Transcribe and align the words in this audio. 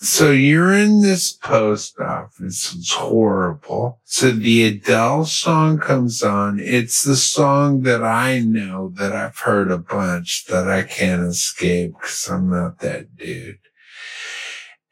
so 0.00 0.30
you're 0.30 0.72
in 0.72 1.02
this 1.02 1.32
post 1.32 1.98
office. 1.98 2.72
It's 2.72 2.92
horrible. 2.92 4.00
So 4.04 4.30
the 4.30 4.64
Adele 4.64 5.24
song 5.24 5.78
comes 5.78 6.22
on. 6.22 6.60
It's 6.60 7.02
the 7.02 7.16
song 7.16 7.82
that 7.82 8.04
I 8.04 8.38
know 8.38 8.90
that 8.94 9.12
I've 9.12 9.38
heard 9.38 9.72
a 9.72 9.78
bunch 9.78 10.44
that 10.46 10.68
I 10.68 10.84
can't 10.84 11.22
escape 11.22 11.94
because 11.94 12.28
I'm 12.28 12.48
not 12.48 12.78
that 12.78 13.16
dude. 13.16 13.58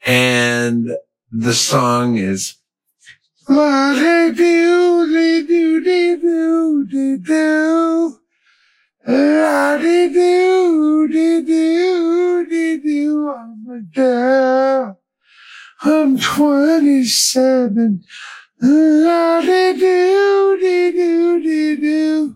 And 0.05 0.89
the 1.31 1.53
song 1.53 2.17
is 2.17 2.55
what 3.45 3.93
they 3.93 4.33
do, 4.35 5.13
they 5.13 5.41
do, 5.47 5.83
they 5.83 6.17
do, 6.17 7.17
do. 7.17 8.19
La 9.09 9.77
do, 9.77 11.07
do, 11.07 11.07
do, 12.83 13.29
I'm 13.29 13.65
a 13.69 13.79
girl. 13.95 14.99
I'm 15.81 16.17
27. 16.17 18.03
La 18.61 19.39
do, 19.39 19.77
do, 19.79 21.77
do. 21.77 22.35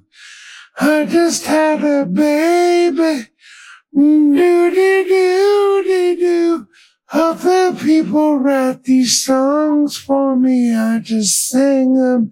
I 0.80 1.06
just 1.06 1.46
had 1.46 1.84
a 1.84 2.06
baby. 2.06 3.28
Do, 3.94 4.72
do, 4.72 5.04
do, 5.10 5.84
do, 5.84 6.16
do. 6.16 6.68
Other 7.12 7.74
people 7.74 8.40
write 8.40 8.86
these 8.86 9.26
songs 9.26 9.98
for 9.98 10.38
me. 10.38 10.74
I 10.74 11.00
just 11.00 11.50
sing 11.50 11.96
them. 11.96 12.32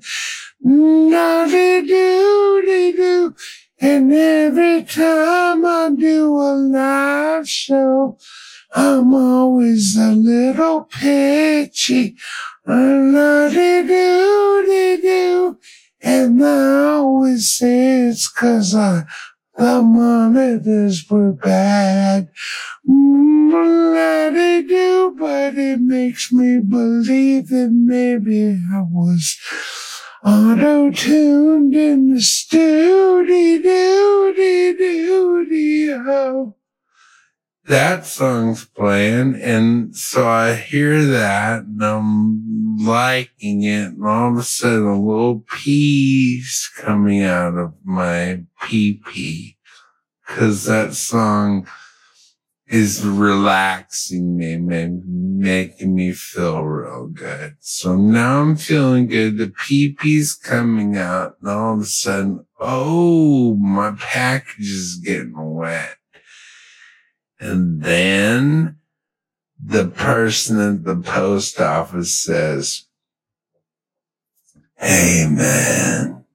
Da, 0.64 1.46
de, 1.46 1.82
do, 1.82 2.94
do. 2.96 3.36
And 3.82 4.12
every 4.12 4.84
time 4.84 5.66
I 5.66 5.90
do 5.98 6.36
a 6.36 6.52
live 6.54 7.48
show, 7.48 8.18
I'm 8.76 9.14
always 9.14 9.98
a 9.98 10.12
little 10.12 10.82
pitchy. 10.84 12.18
La 12.66 13.48
de 13.48 13.84
do 13.84 14.66
de 14.68 15.02
do. 15.02 15.58
And 16.02 16.44
I 16.44 16.92
always 16.96 17.58
say 17.58 18.08
it's 18.10 18.28
cause 18.28 18.76
I, 18.76 19.04
the 19.58 19.82
monitors 19.82 21.10
were 21.10 21.32
bad. 21.32 22.30
Mm, 22.88 23.52
La 23.94 24.30
de 24.30 24.68
do, 24.68 25.16
but 25.18 25.58
it 25.58 25.80
makes 25.80 26.34
me 26.34 26.60
believe 26.60 27.48
that 27.48 27.72
maybe 27.72 28.62
I 28.74 28.82
was 28.82 29.38
auto 30.24 30.92
tuned 30.92 31.74
in 31.76 32.14
the 32.14 32.22
studio. 32.22 32.60
That 37.66 38.06
song's 38.06 38.66
playing, 38.66 39.36
and 39.36 39.96
so 39.96 40.28
I 40.28 40.56
hear 40.56 41.06
that, 41.06 41.64
and 41.66 41.84
I'm 41.84 42.78
liking 42.80 43.62
it, 43.62 43.94
and 43.94 44.04
all 44.04 44.32
of 44.32 44.38
a 44.40 44.44
sudden 44.44 44.88
a 44.88 45.00
little 45.00 45.42
pee's 45.42 46.68
coming 46.78 47.22
out 47.22 47.56
of 47.56 47.76
my 47.84 48.44
pee 48.64 49.02
pee, 49.06 49.58
cause 50.26 50.66
that 50.66 50.96
song 50.96 51.68
is 52.70 53.04
relaxing 53.04 54.38
me, 54.38 54.56
making 54.56 55.96
me 55.96 56.12
feel 56.12 56.62
real 56.62 57.08
good. 57.08 57.56
So 57.60 57.96
now 57.96 58.42
I'm 58.42 58.56
feeling 58.56 59.08
good. 59.08 59.38
The 59.38 59.48
pee 59.48 59.94
pee's 59.94 60.36
coming 60.36 60.96
out 60.96 61.38
and 61.42 61.50
all 61.50 61.74
of 61.74 61.82
a 61.82 61.86
sudden, 61.86 62.46
oh, 62.60 63.56
my 63.56 63.96
package 64.00 64.70
is 64.70 65.02
getting 65.04 65.34
wet. 65.36 65.98
And 67.40 67.82
then 67.82 68.78
the 69.62 69.88
person 69.88 70.60
at 70.60 70.84
the 70.84 70.98
post 70.98 71.60
office 71.60 72.14
says, 72.14 72.86
Hey 74.76 75.28
man. 75.30 76.26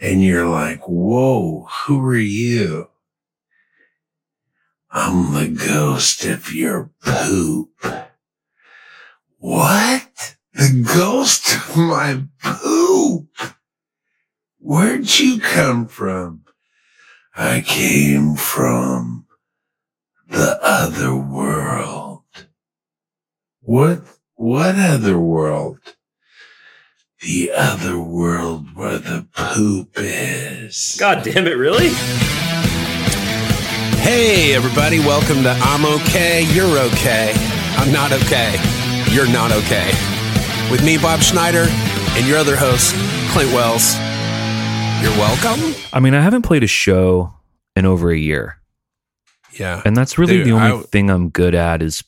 And 0.00 0.22
you're 0.22 0.48
like, 0.48 0.82
whoa, 0.88 1.66
who 1.68 2.00
are 2.00 2.16
you? 2.16 2.88
I'm 4.90 5.34
the 5.34 5.48
ghost 5.48 6.24
of 6.24 6.52
your 6.52 6.90
poop. 7.02 7.70
What? 9.38 10.36
The 10.54 10.84
ghost 10.94 11.54
of 11.54 11.76
my 11.76 12.22
poop? 12.42 13.28
Where'd 14.58 15.18
you 15.18 15.40
come 15.40 15.86
from? 15.86 16.44
I 17.36 17.60
came 17.60 18.34
from 18.34 19.26
the 20.26 20.58
other 20.62 21.14
world. 21.14 22.24
What, 23.60 24.02
what 24.34 24.76
other 24.76 25.18
world? 25.18 25.78
The 27.20 27.50
other 27.54 27.98
world 27.98 28.74
where 28.74 28.98
the 28.98 29.26
poop 29.36 29.90
is. 29.96 30.96
God 30.98 31.22
damn 31.24 31.46
it, 31.46 31.56
really? 31.56 31.90
Hey, 34.08 34.54
everybody, 34.54 35.00
welcome 35.00 35.42
to 35.42 35.50
I'm 35.50 35.84
Okay, 35.84 36.42
You're 36.54 36.78
Okay. 36.78 37.34
I'm 37.76 37.92
not 37.92 38.10
okay. 38.10 38.56
You're 39.12 39.30
not 39.30 39.52
okay. 39.52 39.90
With 40.70 40.82
me, 40.82 40.96
Bob 40.96 41.20
Schneider, 41.20 41.66
and 42.16 42.26
your 42.26 42.38
other 42.38 42.56
host, 42.56 42.94
Clint 43.32 43.52
Wells. 43.52 43.96
You're 45.02 45.12
welcome. 45.18 45.74
I 45.92 46.00
mean, 46.00 46.14
I 46.14 46.22
haven't 46.22 46.40
played 46.40 46.64
a 46.64 46.66
show 46.66 47.34
in 47.76 47.84
over 47.84 48.10
a 48.10 48.16
year. 48.16 48.56
Yeah. 49.52 49.82
And 49.84 49.94
that's 49.94 50.16
really 50.16 50.38
Dude, 50.38 50.46
the 50.46 50.52
only 50.52 50.78
I- 50.78 50.82
thing 50.84 51.10
I'm 51.10 51.28
good 51.28 51.54
at 51.54 51.82
is, 51.82 52.02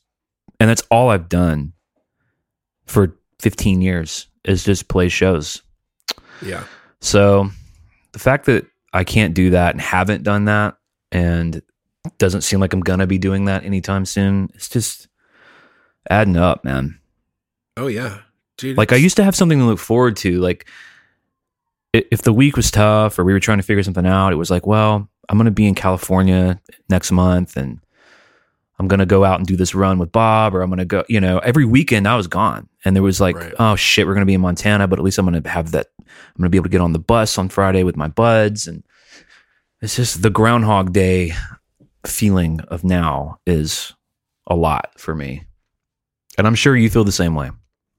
and 0.59 0.71
that's 0.71 0.82
all 0.91 1.11
I've 1.11 1.28
done 1.28 1.75
for 2.87 3.15
15 3.41 3.82
years 3.82 4.27
is 4.44 4.65
just 4.65 4.88
play 4.88 5.11
shows. 5.11 5.61
Yeah. 6.41 6.65
So 7.03 7.50
the 8.12 8.19
fact 8.19 8.47
that 8.47 8.65
I 8.94 9.05
can't 9.05 9.34
do 9.34 9.50
that 9.50 9.72
and 9.75 9.82
haven't 9.82 10.22
done 10.22 10.47
that 10.47 10.78
and 11.12 11.61
doesn't 12.19 12.43
seem 12.43 12.61
like 12.61 12.72
I'm 12.72 12.81
gonna 12.81 13.06
be 13.06 13.19
doing 13.19 13.44
that 13.47 13.65
anytime 13.65 14.05
soon, 14.05 14.50
it's 14.55 14.69
just 14.69 15.09
adding 16.09 16.37
up, 16.37 16.65
man. 16.65 16.99
Oh, 17.77 17.87
yeah. 17.87 18.19
Dude. 18.56 18.77
Like 18.77 18.93
I 18.93 18.97
used 18.97 19.16
to 19.16 19.25
have 19.25 19.37
something 19.37 19.59
to 19.59 19.65
look 19.65 19.78
forward 19.78 20.16
to. 20.19 20.38
Like 20.38 20.66
if 21.93 22.22
the 22.22 22.33
week 22.33 22.56
was 22.56 22.71
tough 22.71 23.19
or 23.19 23.25
we 23.25 23.33
were 23.33 23.41
trying 23.41 23.59
to 23.59 23.65
figure 23.65 23.83
something 23.83 24.06
out, 24.06 24.33
it 24.33 24.37
was 24.37 24.50
like, 24.50 24.66
well, 24.66 25.09
I'm 25.28 25.38
to 25.38 25.50
be 25.50 25.66
in 25.66 25.75
California 25.75 26.61
next 26.88 27.11
month 27.11 27.56
and 27.56 27.81
I'm 28.78 28.88
to 28.88 29.06
go 29.06 29.25
out 29.25 29.38
and 29.38 29.47
do 29.47 29.56
this 29.56 29.75
run 29.75 29.99
with 29.99 30.12
Bob 30.12 30.55
or 30.55 30.62
I'm 30.62 30.71
to 30.77 30.84
go, 30.84 31.05
you 31.09 31.21
know, 31.21 31.38
every 31.38 31.65
weekend 31.65 32.06
I 32.06 32.17
was 32.17 32.27
gone 32.27 32.69
and 32.84 32.94
there 32.94 33.03
was 33.03 33.21
like, 33.21 33.37
Right. 33.37 33.55
oh 33.59 33.77
shit, 33.77 34.06
we're 34.06 34.15
to 34.22 34.27
be 34.27 34.34
in 34.34 34.41
Montana, 34.41 34.88
but 34.88 34.99
at 34.99 35.05
least 35.05 35.19
I'm 35.19 35.43
to 35.43 35.49
have 35.49 35.72
that. 35.72 35.88
I'm 35.99 36.43
to 36.43 36.49
be 36.49 36.59
able 36.59 36.65
to 36.65 36.71
get 36.71 36.81
on 36.81 36.93
the 36.93 36.99
bus 36.99 37.38
on 37.38 37.49
Friday 37.49 37.82
with 37.82 37.97
my 37.97 38.09
buds. 38.09 38.67
And 38.67 38.82
it's 39.81 39.97
just 39.97 40.22
the 40.22 40.31
Groundhog 40.31 40.93
Day 40.93 41.34
feeling 42.06 42.61
of 42.69 42.84
now 42.84 43.38
is 43.47 43.94
a 44.47 44.56
lot 44.56 44.93
for 44.99 45.15
me. 45.15 45.44
And 46.38 46.47
I'm 46.47 46.55
sure 46.55 46.77
you 46.77 46.91
feel 46.91 47.05
the 47.05 47.12
same 47.12 47.34
way. 47.34 47.50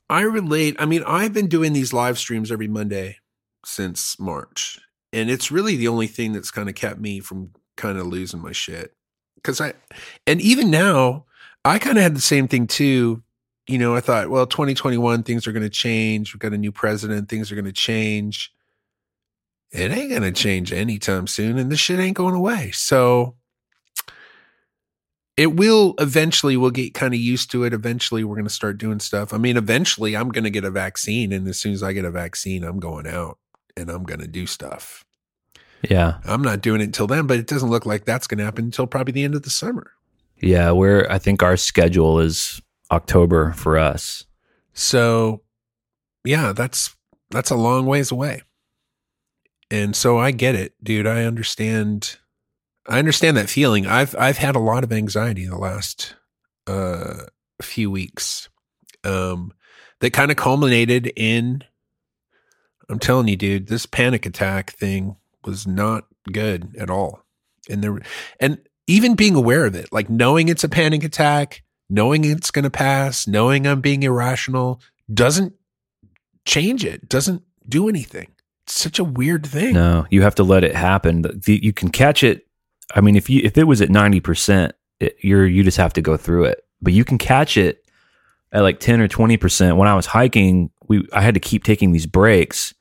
I 0.10 0.22
relate. 0.22 0.76
I 0.80 0.86
mean, 0.86 1.04
I've 1.08 1.34
been 1.34 1.48
doing 1.48 1.74
these 1.74 1.94
live 1.94 2.18
streams 2.18 2.52
every 2.52 2.68
Monday 2.68 3.18
since 3.66 4.20
March, 4.20 4.80
and 5.14 5.30
it's 5.30 5.52
really 5.52 5.78
the 5.78 5.88
only 5.88 6.08
thing 6.08 6.34
that's 6.34 6.52
kind 6.52 6.68
of 6.68 6.76
kept 6.76 7.00
me 7.00 7.20
from 7.22 7.52
kind 7.78 7.98
of 7.98 8.08
losing 8.08 8.42
my 8.42 8.52
shit. 8.52 8.94
Because 9.36 9.62
I, 9.62 9.74
and 10.28 10.42
even 10.42 10.70
now, 10.70 11.26
I 11.64 11.80
kind 11.80 11.98
of 11.98 12.04
had 12.04 12.16
the 12.16 12.22
same 12.22 12.48
thing 12.48 12.68
too. 12.68 13.24
You 13.68 13.78
know, 13.78 13.96
I 13.96 14.02
thought, 14.02 14.30
well, 14.30 14.46
2021, 14.46 15.24
things 15.24 15.48
are 15.48 15.54
going 15.54 15.64
to 15.64 15.70
change. 15.70 16.34
We've 16.34 16.42
got 16.42 16.54
a 16.54 16.58
new 16.58 16.72
president, 16.74 17.30
things 17.30 17.52
are 17.52 17.56
going 17.56 17.66
to 17.66 17.72
change. 17.72 18.54
It 19.72 19.92
ain't 19.92 20.10
going 20.10 20.24
to 20.24 20.34
change 20.34 20.74
anytime 20.74 21.28
soon, 21.28 21.58
and 21.58 21.72
this 21.72 21.80
shit 21.80 22.00
ain't 22.00 22.18
going 22.18 22.36
away. 22.36 22.72
So, 22.72 23.36
it 25.42 25.56
will 25.56 25.96
eventually 25.98 26.56
we'll 26.56 26.70
get 26.70 26.94
kind 26.94 27.16
of 27.16 27.20
used 27.20 27.50
to 27.50 27.64
it. 27.64 27.74
Eventually 27.74 28.24
we're 28.24 28.36
going 28.36 28.48
to 28.48 28.54
start 28.54 28.78
doing 28.78 29.00
stuff. 29.00 29.34
I 29.34 29.40
mean 29.40 29.58
eventually 29.58 30.16
i'm 30.16 30.30
going 30.30 30.44
to 30.44 30.52
get 30.52 30.64
a 30.64 30.70
vaccine 30.70 31.32
and 31.34 31.48
as 31.48 31.58
soon 31.58 31.74
as 31.74 31.82
i 31.82 31.94
get 31.94 32.06
a 32.06 32.12
vaccine 32.12 32.64
i'm 32.64 32.80
going 32.80 33.08
out 33.08 33.40
and 33.76 33.90
i'm 33.90 34.04
going 34.04 34.20
to 34.20 34.28
do 34.28 34.46
stuff. 34.46 35.04
Yeah. 35.90 36.20
i'm 36.26 36.44
not 36.44 36.62
doing 36.62 36.80
it 36.80 36.86
until 36.86 37.08
then 37.08 37.26
but 37.26 37.40
it 37.40 37.48
doesn't 37.48 37.72
look 37.72 37.88
like 37.88 38.06
that's 38.06 38.28
going 38.28 38.38
to 38.38 38.44
happen 38.46 38.66
until 38.66 38.86
probably 38.86 39.14
the 39.14 39.24
end 39.24 39.34
of 39.34 39.42
the 39.42 39.50
summer. 39.50 39.94
Yeah, 40.40 40.72
we're 40.72 41.08
I 41.10 41.18
think 41.18 41.42
our 41.42 41.58
schedule 41.58 42.20
is 42.20 42.62
October 42.92 43.54
for 43.54 43.80
us. 43.80 44.26
so 44.74 45.42
yeah 46.24 46.54
that's 46.54 46.96
that's 47.32 47.50
a 47.50 47.56
long 47.56 47.88
ways 47.88 48.12
away. 48.12 48.44
And 49.72 49.96
so 49.96 50.20
i 50.20 50.30
get 50.30 50.54
it 50.54 50.76
dude. 50.84 51.08
I 51.08 51.24
understand 51.24 52.18
i 52.88 53.00
understand 53.00 53.38
that 53.38 53.50
feeling 53.50 53.86
i've 53.86 54.16
i've 54.18 54.38
had 54.38 54.56
a 54.56 54.60
lot 54.60 54.84
of 54.84 54.92
anxiety 54.92 55.46
the 55.46 55.58
last 55.58 56.16
uh 56.68 57.26
few 57.62 57.92
weeks 57.92 58.50
um 59.04 59.52
that 60.00 60.12
kind 60.12 60.32
of 60.32 60.38
culminated 60.38 61.12
in 61.16 61.64
i'm 62.90 63.00
telling 63.00 63.28
you 63.28 63.36
dude 63.36 63.68
this 63.68 63.86
panic 63.86 64.26
attack 64.26 64.72
thing 64.72 65.16
was 65.46 65.68
not 65.68 66.06
good 66.32 66.76
at 66.78 66.90
all 66.90 67.24
and 67.70 67.84
there 67.84 68.00
and 68.40 68.58
even 68.88 69.16
being 69.16 69.36
aware 69.36 69.66
of 69.66 69.76
it 69.76 69.88
like 69.92 70.10
knowing 70.10 70.50
it's 70.50 70.64
a 70.64 70.70
panic 70.70 71.04
attack 71.04 71.64
knowing 71.92 72.24
it's 72.24 72.52
going 72.52 72.64
to 72.64 72.70
pass, 72.70 73.28
knowing 73.28 73.68
I'm 73.68 73.82
being 73.82 74.02
irrational 74.04 74.82
doesn't 75.14 75.54
change 76.46 76.86
it, 76.86 77.08
doesn't 77.10 77.44
do 77.68 77.90
anything. 77.90 78.32
It's 78.66 78.80
such 78.80 78.98
a 78.98 79.04
weird 79.04 79.46
thing. 79.46 79.74
No, 79.74 80.08
you 80.10 80.22
have 80.22 80.36
to 80.36 80.44
let 80.44 80.64
it 80.64 80.74
happen. 80.74 81.22
The- 81.22 81.60
you 81.62 81.74
can 81.74 81.90
catch 81.90 82.24
it. 82.24 82.48
I 82.96 83.02
mean, 83.02 83.16
if 83.16 83.30
you 83.30 83.42
if 83.44 83.58
it 83.58 83.66
was 83.66 83.82
at 83.82 83.90
ninety 83.90 84.20
percent, 84.20 84.74
eh, 85.00 85.10
you're 85.22 85.46
you 85.46 85.64
just 85.64 85.78
have 85.78 85.94
to 85.94 86.02
go 86.02 86.18
through 86.18 86.46
it. 86.46 86.64
But 86.82 86.94
you 86.94 87.04
can 87.06 87.18
catch 87.18 87.58
it 87.58 87.86
at 88.52 88.62
like 88.62 88.80
ten 88.80 89.00
or 89.02 89.08
twenty 89.08 89.38
percent. 89.38 89.78
When 89.78 89.88
I 89.88 89.96
was 89.96 90.06
hiking, 90.08 90.70
we 90.88 91.08
I 91.14 91.22
had 91.22 91.34
to 91.36 91.40
keep 91.40 91.64
taking 91.64 91.92
these 91.92 92.06
breaks, 92.06 92.74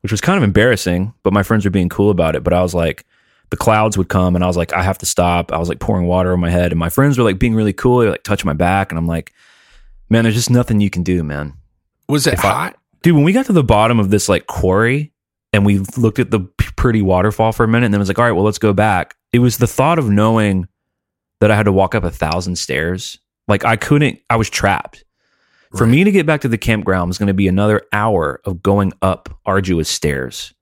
which 0.00 0.12
was 0.12 0.20
kind 0.20 0.36
of 0.36 0.42
embarrassing. 0.44 1.12
But 1.22 1.32
my 1.32 1.42
friends 1.42 1.64
were 1.64 1.70
being 1.70 1.88
cool 1.88 2.10
about 2.10 2.34
it. 2.36 2.44
But 2.44 2.52
I 2.52 2.62
was 2.62 2.74
like, 2.74 3.04
the 3.50 3.56
clouds 3.56 3.96
would 3.98 4.08
come, 4.08 4.34
and 4.34 4.44
I 4.44 4.46
was 4.46 4.56
like, 4.56 4.72
I 4.72 4.82
have 4.82 4.98
to 4.98 5.06
stop. 5.06 5.52
I 5.52 5.58
was 5.58 5.68
like 5.68 5.80
pouring 5.80 6.06
water 6.06 6.32
on 6.32 6.40
my 6.40 6.50
head, 6.50 6.72
and 6.72 6.78
my 6.78 6.88
friends 6.90 7.18
were 7.18 7.24
like 7.24 7.38
being 7.38 7.54
really 7.54 7.72
cool. 7.72 7.98
They 8.00 8.08
like 8.08 8.22
touching 8.24 8.46
my 8.46 8.52
back, 8.54 8.90
and 8.92 8.98
I'm 8.98 9.06
like, 9.06 9.32
man, 10.08 10.24
there's 10.24 10.34
just 10.34 10.50
nothing 10.50 10.80
you 10.80 10.90
can 10.90 11.02
do, 11.02 11.22
man 11.22 11.54
Was 12.08 12.26
it 12.26 12.34
If 12.34 12.44
I- 12.44 12.48
hot? 12.52 12.76
dude 13.02 13.14
when 13.14 13.22
we 13.24 13.32
got 13.32 13.46
to 13.46 13.52
the 13.52 13.62
bottom 13.62 14.00
of 14.00 14.10
this 14.10 14.28
like 14.28 14.46
quarry 14.48 15.12
and 15.52 15.64
we 15.64 15.78
looked 15.96 16.18
at 16.18 16.32
the 16.32 16.40
pretty 16.76 17.00
waterfall 17.00 17.52
for 17.52 17.62
a 17.62 17.68
minute 17.68 17.84
and 17.86 17.94
then 17.94 18.00
it 18.00 18.02
was 18.02 18.08
like 18.08 18.18
all 18.18 18.24
right 18.24 18.32
well 18.32 18.42
let's 18.44 18.58
go 18.58 18.72
back 18.72 19.14
it 19.32 19.38
was 19.40 19.58
the 19.58 19.66
thought 19.66 19.98
of 19.98 20.08
knowing 20.08 20.66
that 21.40 21.50
i 21.50 21.56
had 21.56 21.64
to 21.64 21.72
walk 21.72 21.94
up 21.94 22.04
a 22.04 22.10
thousand 22.10 22.56
stairs. 22.56 23.18
Like 23.46 23.64
i 23.64 23.76
couldn't 23.76 24.18
i 24.30 24.36
was 24.36 24.50
trapped. 24.50 25.04
For 25.76 25.84
Right. 25.84 25.90
me 25.90 26.04
to 26.04 26.10
get 26.10 26.24
back 26.26 26.40
to 26.42 26.48
the 26.48 26.56
campground 26.58 27.08
was 27.08 27.18
going 27.18 27.26
to 27.26 27.34
be 27.34 27.46
another 27.48 27.82
hour 27.92 28.40
of 28.46 28.62
going 28.62 28.92
up 29.02 29.28
arduous 29.46 29.88
stairs. 29.88 30.54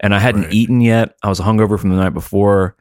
And 0.00 0.14
i 0.14 0.18
hadn't 0.18 0.42
Right. 0.44 0.52
eaten 0.52 0.80
yet. 0.80 1.16
I 1.22 1.28
was 1.28 1.40
hungover 1.40 1.78
from 1.78 1.90
the 1.90 1.96
night 1.96 2.14
before. 2.14 2.76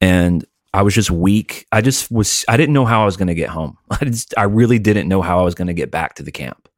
And 0.00 0.44
i 0.74 0.82
was 0.82 0.94
just 0.94 1.10
weak. 1.10 1.66
I 1.72 1.80
just 1.80 2.10
was 2.10 2.44
i 2.48 2.56
didn't 2.56 2.72
know 2.74 2.84
how 2.86 3.02
i 3.02 3.04
was 3.04 3.16
going 3.16 3.28
to 3.28 3.34
get 3.34 3.48
home. 3.50 3.76
I 3.90 4.04
just 4.06 4.34
i 4.36 4.42
really 4.44 4.78
didn't 4.78 5.08
know 5.08 5.22
how 5.22 5.40
i 5.40 5.42
was 5.42 5.54
going 5.54 5.68
to 5.68 5.74
get 5.74 5.90
back 5.90 6.14
to 6.16 6.22
the 6.22 6.32
camp. 6.32 6.68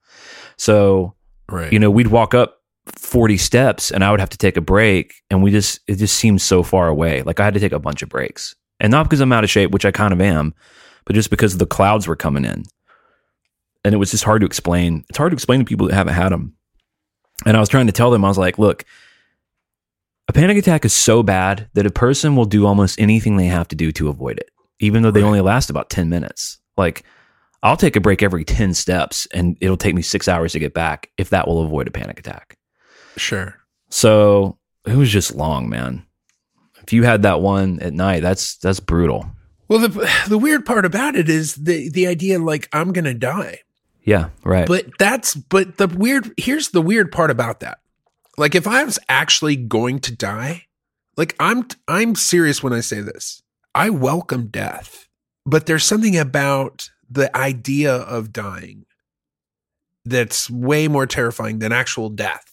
So 0.56 1.15
right. 1.49 1.73
you 1.73 1.79
know, 1.79 1.91
we'd 1.91 2.09
walk 2.09 2.35
up 2.35 2.57
40 2.96 3.37
steps 3.37 3.90
and 3.90 4.05
I 4.05 4.11
would 4.11 4.20
have 4.20 4.31
to 4.31 4.38
take 4.38 4.56
a 4.56 4.61
break. 4.61 5.14
And 5.31 5.43
we 5.43 5.50
just, 5.50 5.81
it 5.87 5.96
just 5.96 6.17
seemed 6.17 6.40
so 6.40 6.62
far 6.62 6.88
away. 6.88 7.23
Like 7.23 7.40
I 7.40 7.44
had 7.44 7.55
to 7.55 7.61
take 7.61 7.73
a 7.73 7.79
bunch 7.79 8.02
of 8.02 8.08
breaks. 8.08 8.55
And 8.81 8.90
not 8.90 9.05
because 9.05 9.20
I'm 9.20 9.32
out 9.32 9.44
of 9.44 9.50
shape, 9.50 9.70
which 9.73 9.85
I 9.85 9.90
kind 9.90 10.12
of 10.12 10.20
am, 10.20 10.55
but 11.05 11.14
just 11.14 11.31
because 11.31 11.56
the 11.56 11.67
clouds 11.67 12.06
were 12.06 12.17
coming 12.17 12.44
in. 12.44 12.64
And 13.85 13.94
it 13.94 13.99
was 13.99 14.11
just 14.11 14.25
hard 14.25 14.40
to 14.43 14.46
explain. 14.46 15.05
It's 15.08 15.19
hard 15.19 15.31
to 15.32 15.35
explain 15.35 15.61
to 15.61 15.64
people 15.64 15.88
that 15.88 15.94
haven't 15.94 16.14
had 16.14 16.31
them. 16.31 16.55
And 17.46 17.56
I 17.56 17.61
was 17.61 17.69
trying 17.69 17.87
to 17.87 17.93
tell 17.93 18.11
them, 18.11 18.25
I 18.25 18.29
was 18.29 18.38
like, 18.38 18.58
look, 18.58 18.85
a 20.29 20.32
panic 20.32 20.58
attack 20.58 20.84
is 20.84 20.93
so 20.93 21.23
bad 21.23 21.69
that 21.75 21.87
a 21.87 21.91
person 21.91 22.37
will 22.37 22.44
do 22.44 22.67
almost 22.67 23.00
anything 23.00 23.37
they 23.37 23.46
have 23.46 23.69
to 23.69 23.76
do 23.76 23.91
to 23.93 24.08
avoid 24.08 24.38
it, 24.38 24.50
even 24.81 25.02
though 25.02 25.11
they 25.11 25.23
Right. 25.23 25.26
only 25.26 25.41
last 25.41 25.70
about 25.70 25.88
10 25.88 26.08
minutes. 26.11 26.58
Like, 26.76 27.05
I'll 27.62 27.76
take 27.76 27.96
a 27.96 28.00
break 28.00 28.23
every 28.23 28.44
10 28.44 28.75
steps 28.75 29.26
and 29.32 29.56
it'll 29.61 29.76
take 29.76 29.94
me 29.94 30.02
six 30.02 30.29
hours 30.29 30.52
to 30.52 30.58
get 30.58 30.75
back 30.75 31.11
if 31.17 31.31
that 31.31 31.49
will 31.49 31.62
avoid 31.64 31.88
a 31.88 31.91
panic 31.91 32.19
attack. 32.19 32.57
Sure. 33.20 33.56
So 33.91 34.59
it 34.87 34.97
was 34.97 35.11
just 35.11 35.35
long, 35.35 35.69
man. 35.69 36.06
If 36.82 36.93
you 36.93 37.03
had 37.03 37.23
that 37.23 37.41
one 37.41 37.81
at 37.81 37.93
night, 37.93 38.23
that's 38.23 38.56
that's 38.56 38.81
brutal. 38.81 39.31
Well, 39.69 39.81
the 39.81 40.11
the 40.29 40.38
weird 40.38 40.65
part 40.65 40.85
about 40.85 41.17
it 41.17 41.29
is 41.29 41.55
the 41.55 41.91
the 41.91 42.06
idea 42.06 42.38
like 42.38 42.69
I'm 42.73 42.93
going 42.93 43.05
to 43.05 43.15
die. 43.15 43.61
Yeah, 44.03 44.31
right. 44.43 44.67
But 44.67 44.87
that's 44.99 45.35
but 45.35 45.76
the 45.76 45.87
weird 45.87 46.32
here's 46.38 46.70
the 46.70 46.81
weird 46.81 47.12
part 47.12 47.31
about 47.31 47.61
that. 47.61 47.81
Like 48.38 48.55
if 48.55 48.67
I 48.67 48.85
was 48.85 48.99
actually 49.09 49.56
going 49.56 50.00
to 50.00 50.17
die, 50.17 50.67
like 51.17 51.37
I'm 51.38 51.67
I'm 51.87 52.15
serious 52.15 52.62
when 52.62 52.73
I 52.73 52.81
say 52.81 53.00
this. 53.00 53.43
I 53.75 53.91
welcome 53.91 54.47
death. 54.47 55.09
But 55.44 55.67
there's 55.67 55.85
something 55.85 56.17
about 56.17 56.91
the 57.11 57.35
idea 57.37 57.94
of 57.94 58.32
dying 58.32 58.87
that's 60.05 60.49
way 60.50 60.88
more 60.88 61.06
terrifying 61.06 61.59
than 61.59 61.73
actual 61.73 62.09
death. 62.09 62.48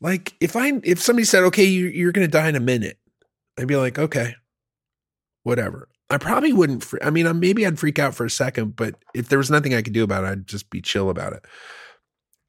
Like 0.00 0.34
if 0.40 0.56
I 0.56 0.72
if 0.82 1.00
somebody 1.00 1.24
said, 1.24 1.44
"Okay, 1.44 1.64
you, 1.64 1.86
you're 1.86 2.12
going 2.12 2.26
to 2.26 2.30
die 2.30 2.48
in 2.48 2.56
a 2.56 2.60
minute," 2.60 2.98
I'd 3.58 3.68
be 3.68 3.76
like, 3.76 3.98
"Okay, 3.98 4.34
whatever." 5.42 5.88
I 6.08 6.18
probably 6.18 6.52
wouldn't. 6.52 6.82
Fre- 6.82 6.98
I 7.02 7.10
mean, 7.10 7.26
I, 7.26 7.32
maybe 7.32 7.66
I'd 7.66 7.78
freak 7.78 7.98
out 7.98 8.14
for 8.14 8.24
a 8.24 8.30
second, 8.30 8.76
but 8.76 8.96
if 9.14 9.28
there 9.28 9.38
was 9.38 9.50
nothing 9.50 9.74
I 9.74 9.82
could 9.82 9.92
do 9.92 10.02
about 10.02 10.24
it, 10.24 10.28
I'd 10.28 10.46
just 10.46 10.70
be 10.70 10.80
chill 10.80 11.08
about 11.10 11.34
it. 11.34 11.44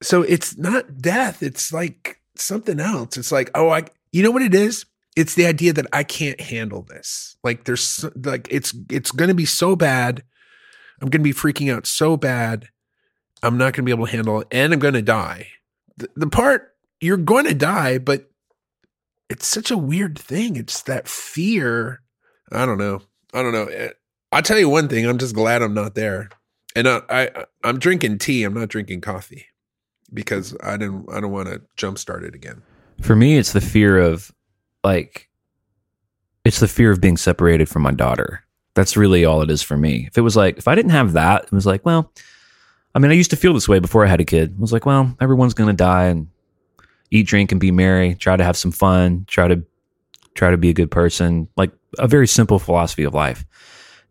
So 0.01 0.23
it's 0.23 0.57
not 0.57 0.97
death. 0.97 1.43
It's 1.43 1.71
like 1.71 2.19
something 2.35 2.79
else. 2.79 3.17
It's 3.17 3.31
like, 3.31 3.51
oh, 3.53 3.69
I. 3.69 3.83
You 4.11 4.23
know 4.23 4.31
what 4.31 4.41
it 4.41 4.55
is? 4.55 4.85
It's 5.15 5.35
the 5.35 5.45
idea 5.45 5.73
that 5.73 5.87
I 5.93 6.03
can't 6.03 6.39
handle 6.39 6.81
this. 6.81 7.37
Like 7.43 7.65
there's 7.65 8.05
like 8.23 8.47
it's 8.49 8.73
it's 8.89 9.11
going 9.11 9.29
to 9.29 9.35
be 9.35 9.45
so 9.45 9.75
bad. 9.75 10.23
I'm 11.01 11.09
going 11.09 11.23
to 11.23 11.23
be 11.23 11.33
freaking 11.33 11.73
out 11.73 11.85
so 11.85 12.17
bad. 12.17 12.69
I'm 13.43 13.57
not 13.57 13.73
going 13.73 13.83
to 13.83 13.83
be 13.83 13.91
able 13.91 14.05
to 14.05 14.11
handle 14.11 14.41
it, 14.41 14.47
and 14.51 14.73
I'm 14.73 14.79
going 14.79 14.93
to 14.93 15.01
die. 15.01 15.47
The, 15.97 16.09
the 16.15 16.27
part 16.27 16.70
you're 17.01 17.17
going 17.17 17.45
to 17.45 17.55
die, 17.55 17.97
but 17.97 18.29
it's 19.29 19.47
such 19.47 19.71
a 19.71 19.77
weird 19.77 20.17
thing. 20.17 20.55
It's 20.55 20.83
that 20.83 21.07
fear. 21.07 22.01
I 22.51 22.65
don't 22.65 22.77
know. 22.77 23.01
I 23.33 23.41
don't 23.41 23.53
know. 23.53 23.65
Eh, 23.65 23.89
I'll 24.31 24.41
tell 24.41 24.59
you 24.59 24.69
one 24.69 24.87
thing. 24.87 25.05
I'm 25.05 25.17
just 25.17 25.35
glad 25.35 25.61
I'm 25.61 25.73
not 25.73 25.95
there. 25.95 26.29
And 26.75 26.87
I, 26.87 27.01
I 27.09 27.45
I'm 27.63 27.79
drinking 27.79 28.19
tea. 28.19 28.43
I'm 28.43 28.53
not 28.53 28.69
drinking 28.69 29.01
coffee 29.01 29.47
because 30.13 30.55
I 30.63 30.77
didn't. 30.77 31.09
I 31.11 31.19
don't 31.19 31.31
want 31.31 31.49
to 31.49 31.61
jumpstart 31.77 32.23
it 32.23 32.35
again. 32.35 32.61
For 33.01 33.15
me, 33.15 33.37
it's 33.37 33.51
the 33.51 33.59
fear 33.59 33.97
of 33.97 34.31
like 34.83 35.29
it's 36.45 36.59
the 36.59 36.67
fear 36.67 36.91
of 36.91 37.01
being 37.01 37.17
separated 37.17 37.67
from 37.67 37.81
my 37.81 37.91
daughter. 37.91 38.45
That's 38.73 38.95
really 38.95 39.25
all 39.25 39.41
it 39.41 39.51
is 39.51 39.61
for 39.61 39.75
me. 39.75 40.07
If 40.07 40.17
it 40.17 40.21
was 40.21 40.37
like 40.37 40.57
if 40.57 40.67
I 40.67 40.75
didn't 40.75 40.91
have 40.91 41.13
that, 41.13 41.43
it 41.43 41.51
was 41.51 41.65
like, 41.65 41.85
well, 41.85 42.13
I 42.95 42.99
mean, 42.99 43.11
I 43.11 43.15
used 43.15 43.31
to 43.31 43.37
feel 43.37 43.53
this 43.53 43.67
way 43.67 43.79
before 43.79 44.05
I 44.05 44.09
had 44.09 44.21
a 44.21 44.25
kid. 44.25 44.51
It 44.51 44.59
was 44.59 44.71
like, 44.71 44.85
well, 44.85 45.15
everyone's 45.19 45.53
gonna 45.53 45.73
die 45.73 46.05
and 46.05 46.27
eat, 47.11 47.27
drink, 47.27 47.51
and 47.51 47.61
be 47.61 47.71
merry. 47.71 48.15
Try 48.15 48.37
to 48.37 48.43
have 48.43 48.57
some 48.57 48.71
fun. 48.71 49.25
Try 49.27 49.47
to 49.47 49.63
try 50.33 50.49
to 50.51 50.57
be 50.57 50.69
a 50.69 50.73
good 50.73 50.89
person. 50.89 51.47
Like 51.55 51.71
a 51.99 52.07
very 52.07 52.27
simple 52.27 52.57
philosophy 52.57 53.03
of 53.03 53.13
life. 53.13 53.45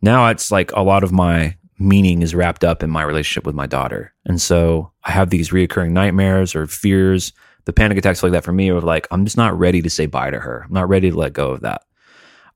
Now 0.03 0.29
it's 0.29 0.51
like 0.51 0.71
a 0.73 0.83
lot 0.83 1.03
of 1.03 1.13
my 1.13 1.57
meaning 1.79 2.21
is 2.23 2.35
wrapped 2.35 2.63
up 2.63 2.83
in 2.83 2.91
my 2.91 3.03
relationship 3.03 3.47
with 3.47 3.55
my 3.55 3.67
daughter, 3.67 4.13
and 4.25 4.41
so 4.41 4.93
I 5.05 5.13
have 5.13 5.31
these 5.31 5.51
reoccurring 5.51 5.91
nightmares 5.91 6.55
or 6.55 6.67
fears. 6.67 7.33
The 7.65 7.73
panic 7.73 7.99
attacks 7.99 8.23
like 8.23 8.33
that 8.33 8.45
for 8.45 8.53
me 8.53 8.71
are 8.71 8.81
like 8.81 9.09
I'm 9.11 9.25
just 9.25 9.37
not 9.37 9.59
ready 9.59 9.83
to 9.83 9.91
say 9.91 10.07
bye 10.07 10.31
to 10.31 10.39
her. 10.39 10.65
I'm 10.67 10.73
not 10.73 10.89
ready 10.89 11.11
to 11.11 11.17
let 11.17 11.33
go 11.33 11.51
of 11.51 11.61
that. 11.61 11.83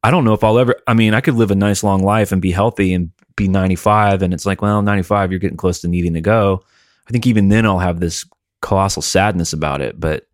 I 0.02 0.10
don't 0.10 0.24
know 0.24 0.34
if 0.34 0.44
I'll 0.44 0.58
ever. 0.58 0.76
I 0.86 0.92
mean, 0.92 1.14
I 1.14 1.22
could 1.22 1.34
live 1.34 1.50
a 1.50 1.54
nice 1.54 1.82
long 1.82 2.02
life 2.02 2.30
and 2.30 2.42
be 2.42 2.50
healthy 2.50 2.92
and 2.92 3.10
be 3.36 3.48
95, 3.48 4.22
and 4.22 4.34
it's 4.34 4.46
like, 4.46 4.62
well, 4.62 4.82
95, 4.82 5.32
you're 5.32 5.40
getting 5.40 5.56
close 5.56 5.80
to 5.80 5.88
needing 5.88 6.14
to 6.14 6.20
go. 6.20 6.62
I 7.08 7.10
think 7.10 7.26
even 7.26 7.48
then 7.48 7.66
I'll 7.66 7.78
have 7.78 8.00
this 8.00 8.24
colossal 8.60 9.02
sadness 9.02 9.52
about 9.52 9.80
it. 9.80 9.98
But 9.98 10.26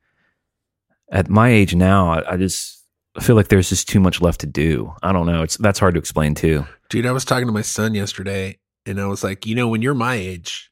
at 1.11 1.29
my 1.29 1.49
age 1.51 1.75
now, 1.75 2.13
I, 2.13 2.33
I 2.35 2.37
just 2.37 2.83
feel 3.21 3.37
like 3.37 3.49
there's 3.49 3.69
just 3.69 3.89
too 3.89 4.01
much 4.01 4.21
left 4.21 4.41
to 4.41 4.47
do. 4.47 4.95
I 5.03 5.13
don't 5.13 5.27
know. 5.27 5.43
It's 5.43 5.57
that's 5.57 5.79
hard 5.79 5.95
to 5.95 5.99
explain 6.01 6.35
too. 6.35 6.65
Dude, 6.89 7.07
I 7.07 7.13
was 7.13 7.25
talking 7.25 7.47
to 7.47 7.53
my 7.53 7.63
son 7.63 7.95
yesterday, 7.95 8.59
and 8.87 9.01
I 9.01 9.07
was 9.07 9.23
like, 9.25 9.47
you 9.47 9.55
know, 9.55 9.69
when 9.69 9.83
you're 9.83 9.95
my 9.95 10.15
age, 10.15 10.71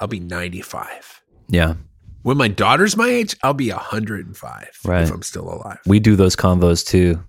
I'll 0.00 0.08
be 0.08 0.20
95. 0.20 1.22
Yeah, 1.48 1.74
When 2.22 2.36
my 2.36 2.48
daughter's 2.48 2.96
my 2.96 3.08
age, 3.08 3.34
I'll 3.42 3.54
be 3.54 3.70
105 3.70 4.68
Right. 4.84 5.02
if 5.04 5.10
I'm 5.10 5.22
still 5.22 5.48
alive. 5.52 5.78
we 5.86 5.98
do 5.98 6.14
those 6.14 6.36
convos 6.36 6.86
too. 6.86 7.24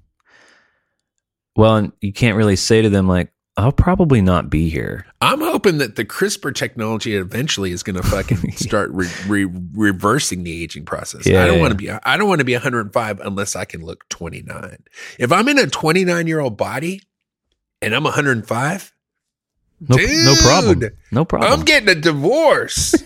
Well, 1.56 1.76
and 1.78 1.92
you 2.02 2.14
can't 2.14 2.38
really 2.38 2.56
say 2.56 2.82
to 2.82 2.90
them 2.90 3.08
like, 3.08 3.32
"I'll 3.60 3.72
probably 3.72 4.22
not 4.22 4.50
be 4.50 4.70
here." 4.70 5.06
I'm 5.22 5.42
hoping 5.42 5.78
that 5.80 5.96
the 5.96 6.06
CRISPR 6.06 6.56
technology 6.56 7.16
eventually 7.16 7.72
is 7.72 7.84
going 7.84 7.98
to 7.98 8.04
fucking 8.04 8.52
start 8.54 8.90
re- 8.92 9.10
re- 9.28 9.62
reversing 9.74 10.44
the 10.44 10.64
aging 10.64 10.86
process. 10.86 11.28
Yeah, 11.28 11.44
I 11.44 11.48
don't 11.48 11.56
yeah, 11.56 11.62
want 11.62 11.72
to 11.72 11.78
be 11.78 11.92
I 11.92 12.18
don't 12.18 12.28
want 12.28 12.40
to 12.40 12.46
be 12.46 12.54
105 12.54 13.20
unless 13.20 13.56
I 13.56 13.66
can 13.66 13.86
look 13.86 14.08
29. 14.10 14.78
If 15.18 15.32
I'm 15.32 15.48
in 15.48 15.60
a 15.60 15.68
29 15.68 16.28
year 16.28 16.40
old 16.40 16.58
body 16.58 17.02
and 17.82 17.94
I'm 17.94 18.04
105, 18.04 18.94
No, 19.88 19.98
no 19.98 20.36
problem. 20.42 20.84
No 21.12 21.26
problem. 21.26 21.52
I'm 21.52 21.66
getting 21.66 21.90
a 21.90 21.96
divorce. 21.96 22.96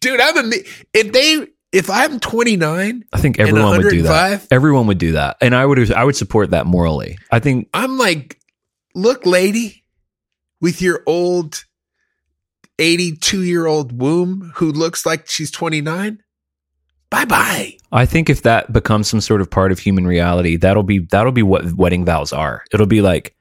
Dude, 0.00 0.20
I'm 0.20 0.36
a 0.36 0.56
if 0.92 1.12
they 1.12 1.46
if 1.74 1.90
I'm 1.90 2.20
29, 2.20 3.04
I 3.12 3.20
think 3.20 3.40
everyone 3.40 3.78
would 3.78 3.90
do 3.90 4.02
that. 4.02 4.46
Everyone 4.50 4.86
would 4.86 4.98
do 4.98 5.12
that, 5.12 5.36
and 5.40 5.54
I 5.54 5.66
would. 5.66 5.92
I 5.92 6.04
would 6.04 6.16
support 6.16 6.50
that 6.50 6.66
morally. 6.66 7.18
I 7.30 7.40
think 7.40 7.68
I'm 7.74 7.98
like, 7.98 8.38
look, 8.94 9.26
lady, 9.26 9.84
with 10.60 10.80
your 10.80 11.02
old 11.06 11.64
82 12.78 13.42
year 13.42 13.66
old 13.66 14.00
womb 14.00 14.52
who 14.56 14.72
looks 14.72 15.04
like 15.04 15.28
she's 15.28 15.50
29. 15.50 16.22
Bye 17.10 17.24
bye. 17.24 17.76
I 17.92 18.06
think 18.06 18.28
if 18.28 18.42
that 18.42 18.72
becomes 18.72 19.08
some 19.08 19.20
sort 19.20 19.40
of 19.40 19.50
part 19.50 19.70
of 19.70 19.78
human 19.78 20.06
reality, 20.06 20.56
that'll 20.56 20.82
be 20.82 21.00
that'll 21.00 21.32
be 21.32 21.42
what 21.42 21.74
wedding 21.74 22.04
vows 22.04 22.32
are. 22.32 22.64
It'll 22.72 22.86
be 22.86 23.02
like 23.02 23.36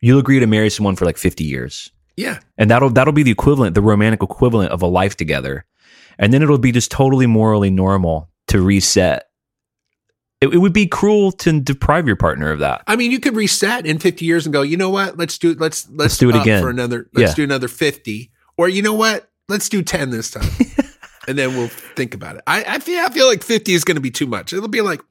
you'll 0.00 0.18
agree 0.18 0.40
to 0.40 0.46
marry 0.46 0.70
someone 0.70 0.96
for 0.96 1.04
like 1.04 1.16
50 1.16 1.44
years. 1.44 1.90
Yeah. 2.16 2.38
And 2.56 2.70
that'll 2.70 2.90
that'll 2.90 3.12
be 3.12 3.22
the 3.22 3.30
equivalent, 3.30 3.74
the 3.74 3.82
romantic 3.82 4.22
equivalent 4.22 4.70
of 4.70 4.82
a 4.82 4.86
life 4.86 5.16
together. 5.16 5.64
And 6.18 6.32
then 6.32 6.42
it'll 6.42 6.58
be 6.58 6.72
just 6.72 6.90
totally 6.90 7.26
morally 7.26 7.70
normal 7.70 8.30
to 8.48 8.60
reset 8.60 9.24
it, 10.44 10.54
it 10.54 10.58
would 10.58 10.72
be 10.72 10.86
cruel 10.86 11.32
to 11.32 11.60
deprive 11.60 12.06
your 12.06 12.16
partner 12.16 12.50
of 12.50 12.58
that. 12.58 12.82
I 12.86 12.96
mean, 12.96 13.10
you 13.10 13.18
could 13.18 13.34
reset 13.34 13.86
in 13.86 13.98
50 13.98 14.24
years 14.24 14.46
and 14.46 14.52
go, 14.52 14.62
you 14.62 14.76
know 14.76 14.90
what? 14.90 15.16
Let's 15.16 15.38
do 15.38 15.54
let's 15.54 15.88
let's, 15.90 16.18
do 16.18 16.28
it 16.28 16.36
again. 16.36 16.62
for 16.62 16.68
another. 16.68 17.08
Let's 17.14 17.30
Yeah. 17.32 17.34
do 17.34 17.44
another 17.44 17.68
50. 17.68 18.30
Or 18.56 18.68
you 18.68 18.82
know 18.82 18.92
what? 18.92 19.30
Let's 19.48 19.68
do 19.68 19.82
10 19.82 20.10
this 20.10 20.30
time, 20.30 20.48
and 21.28 21.36
then 21.36 21.54
we'll 21.54 21.68
think 21.68 22.14
about 22.14 22.36
it. 22.36 22.42
I, 22.46 22.64
I 22.64 22.78
feel 22.78 23.04
I 23.04 23.10
feel 23.10 23.26
like 23.26 23.42
50 23.42 23.74
is 23.74 23.84
going 23.84 23.96
to 23.96 24.00
be 24.00 24.10
too 24.10 24.26
much. 24.26 24.52
It'll 24.52 24.68
be 24.68 24.80
like 24.80 25.02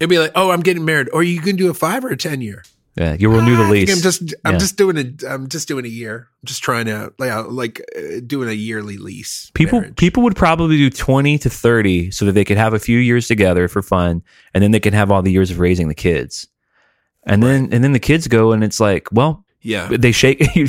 it'll 0.00 0.10
be 0.10 0.18
like, 0.18 0.32
oh, 0.34 0.50
I'm 0.50 0.60
getting 0.62 0.84
married. 0.84 1.08
Or 1.12 1.22
you 1.22 1.40
can 1.40 1.56
do 1.56 1.68
a 1.68 1.74
five 1.74 2.04
or 2.04 2.08
a 2.08 2.16
10 2.16 2.40
year. 2.40 2.62
Yeah, 2.94 3.14
you 3.18 3.30
will 3.30 3.38
renew 3.38 3.56
the 3.56 3.64
lease. 3.70 3.90
I'm 3.96 4.02
just 4.02 4.34
I'm 4.44 4.52
Yeah. 4.54 4.58
just 4.58 4.76
doing 4.76 4.98
a 4.98 5.26
I'm 5.26 5.48
just 5.48 5.66
doing 5.66 5.84
a 5.86 5.88
year. 5.88 6.28
I'm 6.42 6.46
just 6.46 6.62
trying 6.62 6.86
to 6.86 7.12
like 7.18 7.30
uh, 7.30 7.48
like 7.48 7.80
uh, 7.96 8.20
doing 8.26 8.48
a 8.50 8.52
yearly 8.52 8.98
lease. 8.98 9.50
people 9.54 9.80
marriage. 9.80 9.96
people 9.96 10.22
would 10.24 10.36
probably 10.36 10.76
do 10.76 10.90
20 10.90 11.38
to 11.38 11.48
30 11.50 12.10
so 12.10 12.26
that 12.26 12.32
they 12.32 12.44
could 12.44 12.58
have 12.58 12.74
a 12.74 12.78
few 12.78 12.98
years 12.98 13.26
together 13.28 13.66
for 13.68 13.80
fun 13.80 14.22
and 14.52 14.62
then 14.62 14.72
they 14.72 14.80
can 14.80 14.92
have 14.92 15.10
all 15.10 15.22
the 15.22 15.32
years 15.32 15.50
of 15.50 15.58
raising 15.58 15.88
the 15.88 15.94
kids 15.94 16.48
and 17.24 17.42
then 17.42 17.68
and 17.72 17.82
then 17.82 17.92
the 17.92 17.98
kids 18.00 18.28
go 18.28 18.52
and 18.52 18.62
it's 18.62 18.78
like 18.80 19.08
well 19.10 19.44
yeah. 19.62 19.88
they 19.90 20.12
shake 20.12 20.40
you, 20.56 20.66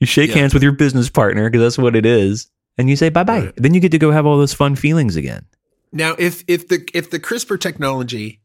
you 0.00 0.06
shake 0.06 0.30
Yeah. 0.30 0.38
hands 0.38 0.54
with 0.54 0.62
your 0.64 0.72
business 0.72 1.08
partner 1.10 1.48
because 1.48 1.62
that's 1.62 1.78
what 1.78 1.94
it 1.94 2.06
is 2.06 2.48
and 2.76 2.88
you 2.90 2.96
say 2.96 3.08
bye-bye 3.08 3.38
Right. 3.40 3.54
then 3.56 3.72
you 3.74 3.80
get 3.80 3.92
to 3.92 3.98
go 3.98 4.10
have 4.10 4.26
all 4.26 4.36
those 4.38 4.54
fun 4.54 4.74
feelings 4.74 5.14
again 5.16 5.44
Now, 5.92 6.16
if 6.18 6.42
if 6.48 6.66
the 6.66 6.88
if 6.92 7.10
the 7.10 7.20
CRISPR 7.20 7.60
technology 7.60 8.40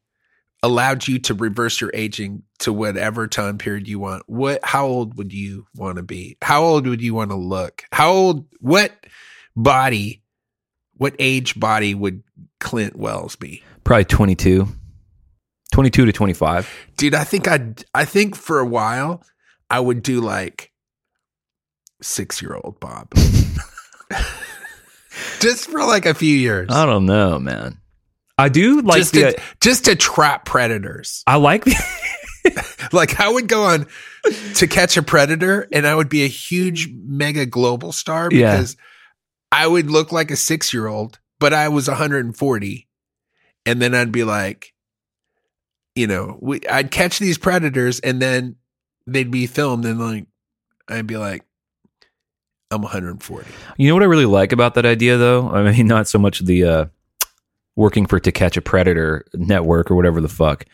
allowed 0.61 1.07
you 1.07 1.17
to 1.19 1.33
reverse 1.33 1.79
your 1.81 1.89
aging 1.93 2.43
to 2.59 2.73
whatever 2.73 3.27
time 3.27 3.57
period 3.57 3.87
you 3.87 3.99
want, 3.99 4.23
what 4.27 4.59
how 4.63 4.85
old 4.87 5.17
would 5.17 5.31
you 5.33 5.67
want 5.75 5.97
to 5.97 6.03
be? 6.03 6.37
How 6.41 6.63
old 6.63 6.87
would 6.87 7.01
you 7.01 7.13
want 7.13 7.29
to 7.31 7.35
look? 7.37 7.83
How 7.91 8.09
old? 8.11 8.45
What 8.59 8.91
body? 9.55 10.23
What 10.95 11.15
age 11.19 11.59
body 11.59 11.93
would 11.93 12.23
Clint 12.59 12.95
Wells 12.95 13.35
be? 13.35 13.63
probably 13.83 14.03
22 14.05 14.67
22 15.71 16.05
to 16.07 16.11
25 16.11 16.69
Dude, 16.97 17.13
I 17.15 17.23
think 17.23 17.47
I 17.47 17.73
I 17.93 18.03
think 18.05 18.35
for 18.35 18.59
a 18.59 18.65
while 18.65 19.23
I 19.69 19.79
would 19.79 20.01
do 20.03 20.19
like 20.19 20.71
six 22.01 22.41
year 22.41 22.55
old 22.55 22.79
Bob. 22.79 23.13
Just 25.39 25.69
for 25.69 25.79
like 25.79 26.05
a 26.05 26.13
few 26.13 26.35
years. 26.35 26.69
i 26.71 26.85
don't 26.85 27.05
know 27.05 27.39
man 27.39 27.77
i 28.37 28.49
do 28.49 28.81
like 28.81 28.97
just 28.99 29.13
the 29.13 29.31
to, 29.33 29.41
just 29.61 29.85
to 29.85 29.95
trap 29.95 30.45
predators. 30.45 31.23
i 31.27 31.35
like 31.37 31.63
the 31.65 31.75
Like 32.93 33.19
I 33.19 33.29
would 33.29 33.47
go 33.47 33.63
on 33.63 33.85
to 34.55 34.67
catch 34.67 34.95
a 34.97 35.03
predator 35.03 35.67
and 35.73 35.85
I 35.85 35.93
would 35.93 36.09
be 36.09 36.23
a 36.23 36.27
huge 36.27 36.89
mega 36.91 37.45
global 37.45 37.91
star 37.91 38.29
Yeah. 38.31 38.51
because 38.55 38.77
I 39.51 39.67
would 39.67 39.89
look 39.91 40.11
like 40.11 40.31
a 40.31 40.35
6-year-old, 40.35 41.19
but 41.39 41.53
I 41.53 41.67
was 41.69 41.87
140. 41.87 42.87
And 43.65 43.81
then 43.81 43.93
I'd 43.93 44.11
be 44.11 44.23
like 44.23 44.73
you 45.95 46.05
know, 46.05 46.37
we, 46.41 46.61
I'd 46.69 46.91
catch 46.91 47.17
these 47.17 47.39
predators 47.39 47.99
and 47.99 48.21
then 48.21 48.55
they'd 49.07 49.31
be 49.31 49.47
filmed 49.47 49.83
and 49.85 49.99
like 49.99 50.27
I'd 50.87 51.07
be 51.07 51.17
like 51.17 51.43
I'm 52.69 52.81
140. 52.81 53.49
You 53.77 53.87
know 53.87 53.93
what 53.95 54.03
I 54.03 54.07
really 54.07 54.25
like 54.25 54.51
about 54.51 54.73
that 54.75 54.85
idea, 54.85 55.17
though? 55.17 55.49
I 55.49 55.71
mean, 55.71 55.87
not 55.87 56.07
so 56.07 56.19
much 56.19 56.39
the 56.39 56.63
uh, 56.65 56.85
working 57.75 58.05
for 58.05 58.19
To 58.19 58.31
Catch 58.31 58.57
a 58.57 58.61
Predator 58.61 59.25
network 59.33 59.89
or 59.89 59.95
whatever 59.95 60.19
the 60.21 60.27
fuck. 60.29 60.65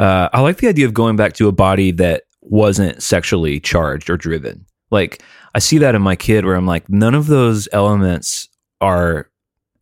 Uh, 0.00 0.28
I 0.32 0.40
like 0.40 0.56
the 0.56 0.68
idea 0.68 0.86
of 0.86 0.94
going 0.94 1.14
back 1.14 1.34
to 1.34 1.46
a 1.46 1.52
body 1.52 1.92
that 1.92 2.24
wasn't 2.40 3.02
sexually 3.02 3.60
charged 3.60 4.10
or 4.10 4.16
driven. 4.16 4.66
Like, 4.90 5.22
I 5.54 5.60
see 5.60 5.78
that 5.78 5.94
in 5.94 6.02
my 6.02 6.16
kid 6.16 6.44
where 6.44 6.56
I'm 6.56 6.66
like, 6.66 6.88
none 6.88 7.14
of 7.14 7.26
those 7.28 7.68
elements 7.72 8.48
are 8.80 9.30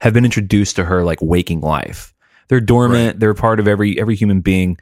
have 0.00 0.12
been 0.12 0.24
introduced 0.24 0.76
to 0.76 0.84
her 0.84 1.04
like 1.04 1.22
waking 1.22 1.60
life. 1.60 2.12
They're 2.48 2.60
dormant. 2.60 3.14
Right. 3.14 3.20
They're 3.20 3.34
part 3.34 3.60
of 3.60 3.68
every 3.68 3.98
every 3.98 4.16
human 4.16 4.42
being. 4.42 4.76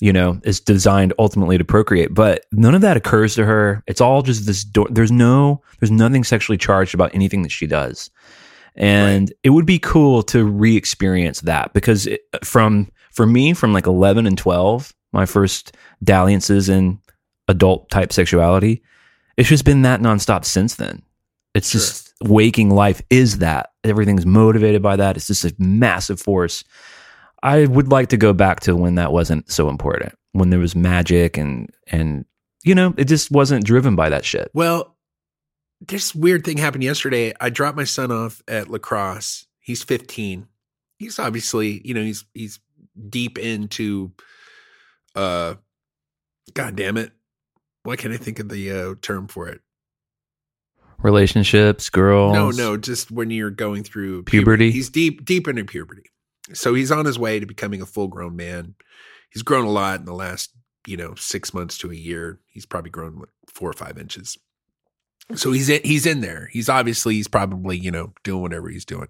You 0.00 0.12
know, 0.12 0.40
is 0.42 0.60
designed 0.60 1.14
ultimately 1.20 1.56
to 1.56 1.64
procreate, 1.64 2.12
but 2.12 2.46
none 2.50 2.74
of 2.74 2.80
that 2.80 2.96
occurs 2.96 3.36
to 3.36 3.44
her. 3.46 3.82
It's 3.86 4.00
all 4.00 4.22
just 4.22 4.44
this. 4.44 4.64
Do- 4.64 4.88
there's 4.90 5.12
no, 5.12 5.62
there's 5.78 5.92
nothing 5.92 6.24
sexually 6.24 6.58
charged 6.58 6.94
about 6.94 7.14
anything 7.14 7.42
that 7.42 7.52
she 7.52 7.68
does, 7.68 8.10
and 8.74 9.32
it 9.44 9.50
would 9.50 9.66
be 9.66 9.78
cool 9.78 10.24
to 10.24 10.44
re-experience 10.44 11.42
that 11.42 11.72
because 11.74 12.08
it, 12.08 12.22
from 12.42 12.90
for 13.14 13.26
me, 13.26 13.54
from 13.54 13.72
like 13.72 13.86
11 13.86 14.26
and 14.26 14.36
12, 14.36 14.92
my 15.12 15.26
first 15.26 15.76
dalliances 16.02 16.68
in 16.68 16.98
adult 17.48 17.88
type 17.90 18.12
sexuality, 18.12 18.82
it's 19.36 19.48
just 19.48 19.64
been 19.64 19.82
that 19.82 20.00
nonstop 20.00 20.44
since 20.44 20.76
then. 20.76 21.02
It's 21.54 21.70
Sure. 21.70 21.80
just 21.80 22.12
waking 22.22 22.70
life 22.70 23.00
is 23.10 23.38
that 23.38 23.70
everything's 23.84 24.26
motivated 24.26 24.82
by 24.82 24.96
that. 24.96 25.16
It's 25.16 25.26
just 25.28 25.44
a 25.44 25.54
massive 25.58 26.20
force. 26.20 26.64
I 27.42 27.66
would 27.66 27.90
like 27.92 28.08
to 28.08 28.16
go 28.16 28.32
back 28.32 28.60
to 28.60 28.74
when 28.74 28.94
that 28.96 29.12
wasn't 29.12 29.50
so 29.50 29.68
important, 29.68 30.14
when 30.32 30.50
there 30.50 30.58
was 30.60 30.74
magic 30.74 31.36
and 31.36 31.70
and 31.88 32.24
you 32.64 32.74
know 32.74 32.94
it 32.96 33.04
just 33.04 33.30
wasn't 33.30 33.64
driven 33.64 33.94
by 33.94 34.08
that 34.08 34.24
shit. 34.24 34.50
Well, 34.54 34.96
this 35.86 36.14
weird 36.14 36.44
thing 36.44 36.56
happened 36.56 36.82
yesterday. 36.84 37.34
I 37.40 37.50
dropped 37.50 37.76
my 37.76 37.84
son 37.84 38.10
off 38.10 38.42
at 38.48 38.70
lacrosse. 38.70 39.46
He's 39.60 39.82
15. 39.82 40.46
He's 40.98 41.18
obviously, 41.18 41.82
you 41.86 41.92
know, 41.92 42.02
he's 42.02 42.24
he's 42.34 42.58
deep 43.08 43.38
into 43.38 44.12
uh 45.14 45.54
god 46.52 46.76
damn 46.76 46.96
it. 46.96 47.12
Why 47.82 47.96
can't 47.96 48.14
I 48.14 48.16
think 48.16 48.38
of 48.38 48.48
the 48.48 48.70
uh, 48.72 48.94
term 49.02 49.28
for 49.28 49.48
it? 49.48 49.60
Relationships, 50.98 51.90
girls. 51.90 52.32
No, 52.32 52.50
no, 52.50 52.76
just 52.78 53.10
when 53.10 53.30
you're 53.30 53.50
going 53.50 53.84
through 53.84 54.22
Puberty? 54.22 54.70
He's 54.70 54.88
deep 54.88 55.24
deep 55.24 55.46
into 55.46 55.64
puberty. 55.64 56.10
So 56.52 56.74
he's 56.74 56.90
on 56.90 57.04
his 57.04 57.18
way 57.18 57.40
to 57.40 57.46
becoming 57.46 57.82
a 57.82 57.86
full-grown 57.86 58.36
man. 58.36 58.74
He's 59.30 59.42
grown 59.42 59.64
a 59.64 59.70
lot 59.70 60.00
in 60.00 60.06
the 60.06 60.14
last, 60.14 60.50
you 60.86 60.96
know, 60.96 61.14
6 61.14 61.54
months 61.54 61.78
to 61.78 61.90
a 61.90 61.94
year. 61.94 62.40
He's 62.46 62.66
probably 62.66 62.90
grown 62.90 63.16
like 63.16 63.30
4 63.48 63.70
or 63.70 63.72
5 63.72 63.98
inches. 63.98 64.38
So 65.34 65.52
he's 65.52 65.70
in, 65.70 65.80
he's 65.82 66.04
in 66.04 66.20
there. 66.20 66.48
He's 66.52 66.68
obviously 66.68 67.14
he's 67.14 67.28
probably, 67.28 67.78
you 67.78 67.90
know, 67.90 68.12
doing 68.24 68.42
whatever 68.42 68.68
he's 68.68 68.84
doing. 68.84 69.08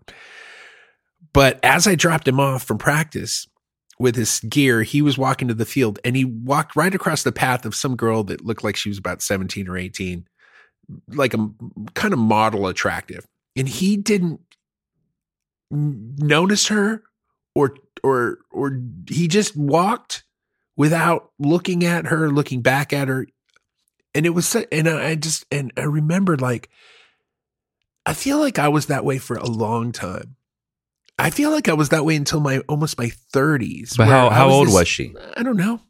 But 1.32 1.58
as 1.64 1.88
I 1.88 1.96
dropped 1.96 2.28
him 2.28 2.38
off 2.38 2.62
from 2.62 2.78
practice 2.78 3.48
with 3.98 4.16
his 4.16 4.40
gear, 4.40 4.82
he 4.82 5.02
was 5.02 5.18
walking 5.18 5.48
to 5.48 5.54
the 5.54 5.66
field 5.66 5.98
and 6.04 6.16
he 6.16 6.24
walked 6.24 6.76
right 6.76 6.94
across 6.94 7.22
the 7.22 7.32
path 7.32 7.64
of 7.64 7.74
some 7.74 7.96
girl 7.96 8.24
that 8.24 8.44
looked 8.44 8.64
like 8.64 8.76
she 8.76 8.88
was 8.88 8.98
about 8.98 9.22
17 9.22 9.68
or 9.68 9.76
18, 9.76 10.26
like 11.08 11.34
a 11.34 11.48
kind 11.94 12.12
of 12.12 12.18
model 12.18 12.66
attractive. 12.66 13.26
And 13.56 13.68
he 13.68 13.96
didn't 13.96 14.40
notice 15.70 16.68
her 16.68 17.02
or 17.54 17.76
or 18.02 18.38
or 18.50 18.80
he 19.08 19.28
just 19.28 19.56
walked 19.56 20.24
without 20.76 21.30
looking 21.38 21.84
at 21.84 22.06
her, 22.06 22.30
looking 22.30 22.62
back 22.62 22.92
at 22.92 23.08
her. 23.08 23.26
And 24.14 24.26
it 24.26 24.30
was 24.30 24.54
and 24.54 24.88
I 24.88 25.14
just 25.14 25.46
and 25.50 25.72
I 25.76 25.82
remembered 25.82 26.40
like 26.40 26.68
I 28.06 28.12
feel 28.12 28.38
like 28.38 28.58
I 28.58 28.68
was 28.68 28.86
that 28.86 29.04
way 29.04 29.18
for 29.18 29.36
a 29.36 29.46
long 29.46 29.92
time. 29.92 30.36
I 31.18 31.30
feel 31.30 31.50
like 31.50 31.68
I 31.68 31.74
was 31.74 31.90
that 31.90 32.04
way 32.04 32.16
until 32.16 32.40
my 32.40 32.58
almost 32.68 32.98
my 32.98 33.10
30s. 33.32 33.96
But 33.96 34.08
how 34.08 34.30
how 34.30 34.48
old 34.48 34.68
this- 34.68 34.74
was 34.74 34.88
she? 34.88 35.14
I 35.36 35.42
don't 35.42 35.56
know. 35.56 35.80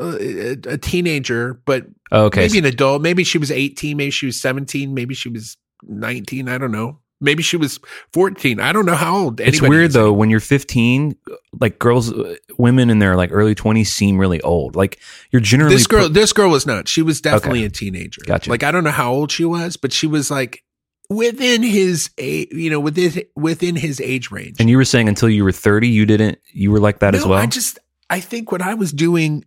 A, 0.00 0.04
a, 0.04 0.50
a 0.74 0.78
teenager, 0.78 1.60
but 1.66 1.86
Oh, 2.10 2.24
okay, 2.26 2.42
maybe 2.46 2.58
an 2.58 2.64
adult. 2.64 3.02
Maybe 3.02 3.22
she 3.22 3.36
was 3.36 3.50
18, 3.50 3.96
maybe 3.98 4.10
she 4.10 4.24
was 4.26 4.40
17, 4.40 4.94
maybe 4.94 5.14
she 5.14 5.28
was 5.28 5.58
19, 5.82 6.48
I 6.48 6.56
don't 6.56 6.72
know. 6.72 7.00
Maybe 7.20 7.42
she 7.42 7.56
was 7.58 7.78
14. 8.12 8.60
I 8.60 8.72
don't 8.72 8.86
know 8.86 8.94
how 8.94 9.16
old. 9.16 9.40
It's 9.40 9.60
weird 9.62 9.92
though 9.92 10.12
when 10.12 10.30
you're 10.30 10.40
15, 10.40 11.16
like 11.60 11.78
girls, 11.78 12.12
uh, 12.12 12.36
women 12.58 12.88
in 12.90 12.98
their 12.98 13.14
like 13.14 13.30
early 13.32 13.54
20s 13.54 13.86
seem 13.86 14.18
really 14.18 14.40
old. 14.42 14.74
Like 14.74 14.98
you're 15.30 15.40
generally 15.40 15.74
This 15.74 15.86
girl, 15.86 16.04
put- 16.04 16.14
this 16.14 16.32
girl 16.32 16.50
was 16.50 16.66
not. 16.66 16.88
She 16.88 17.02
was 17.02 17.20
definitely 17.20 17.64
a 17.64 17.70
teenager. 17.70 18.22
Gotcha. 18.26 18.48
Like 18.50 18.62
I 18.62 18.70
don't 18.72 18.84
know 18.84 18.90
how 18.90 19.12
old 19.12 19.30
she 19.30 19.44
was, 19.44 19.76
but 19.76 19.92
she 19.92 20.06
was 20.06 20.30
like 20.30 20.63
within 21.08 21.62
his 21.62 22.10
age, 22.18 22.48
you 22.52 22.70
know, 22.70 22.80
within 22.80 23.22
within 23.36 23.76
his 23.76 24.00
age 24.00 24.30
range. 24.30 24.56
and 24.58 24.70
you 24.70 24.76
were 24.76 24.84
saying 24.84 25.08
until 25.08 25.28
you 25.28 25.44
were 25.44 25.52
30, 25.52 25.88
you 25.88 26.06
didn't, 26.06 26.38
you 26.52 26.70
were 26.70 26.80
like 26.80 27.00
that 27.00 27.14
as 27.14 27.26
well. 27.26 27.38
I 27.38 27.46
just 27.46 27.78
I 28.10 28.20
think 28.20 28.52
what 28.52 28.62
I 28.62 28.74
was 28.74 28.92
doing, 28.92 29.44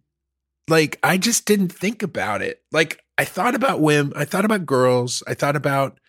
like 0.68 1.00
I 1.04 1.18
just 1.18 1.46
didn't 1.46 1.70
think 1.70 2.04
about 2.04 2.42
it. 2.42 2.62
Like 2.72 3.04
I 3.18 3.26
thought 3.26 3.56
about 3.56 3.82
women, 3.82 4.14
I 4.16 4.26
thought 4.26 4.46
about 4.46 4.66
girls, 4.66 5.24
I 5.28 5.34
thought 5.34 5.56
about, 5.56 6.00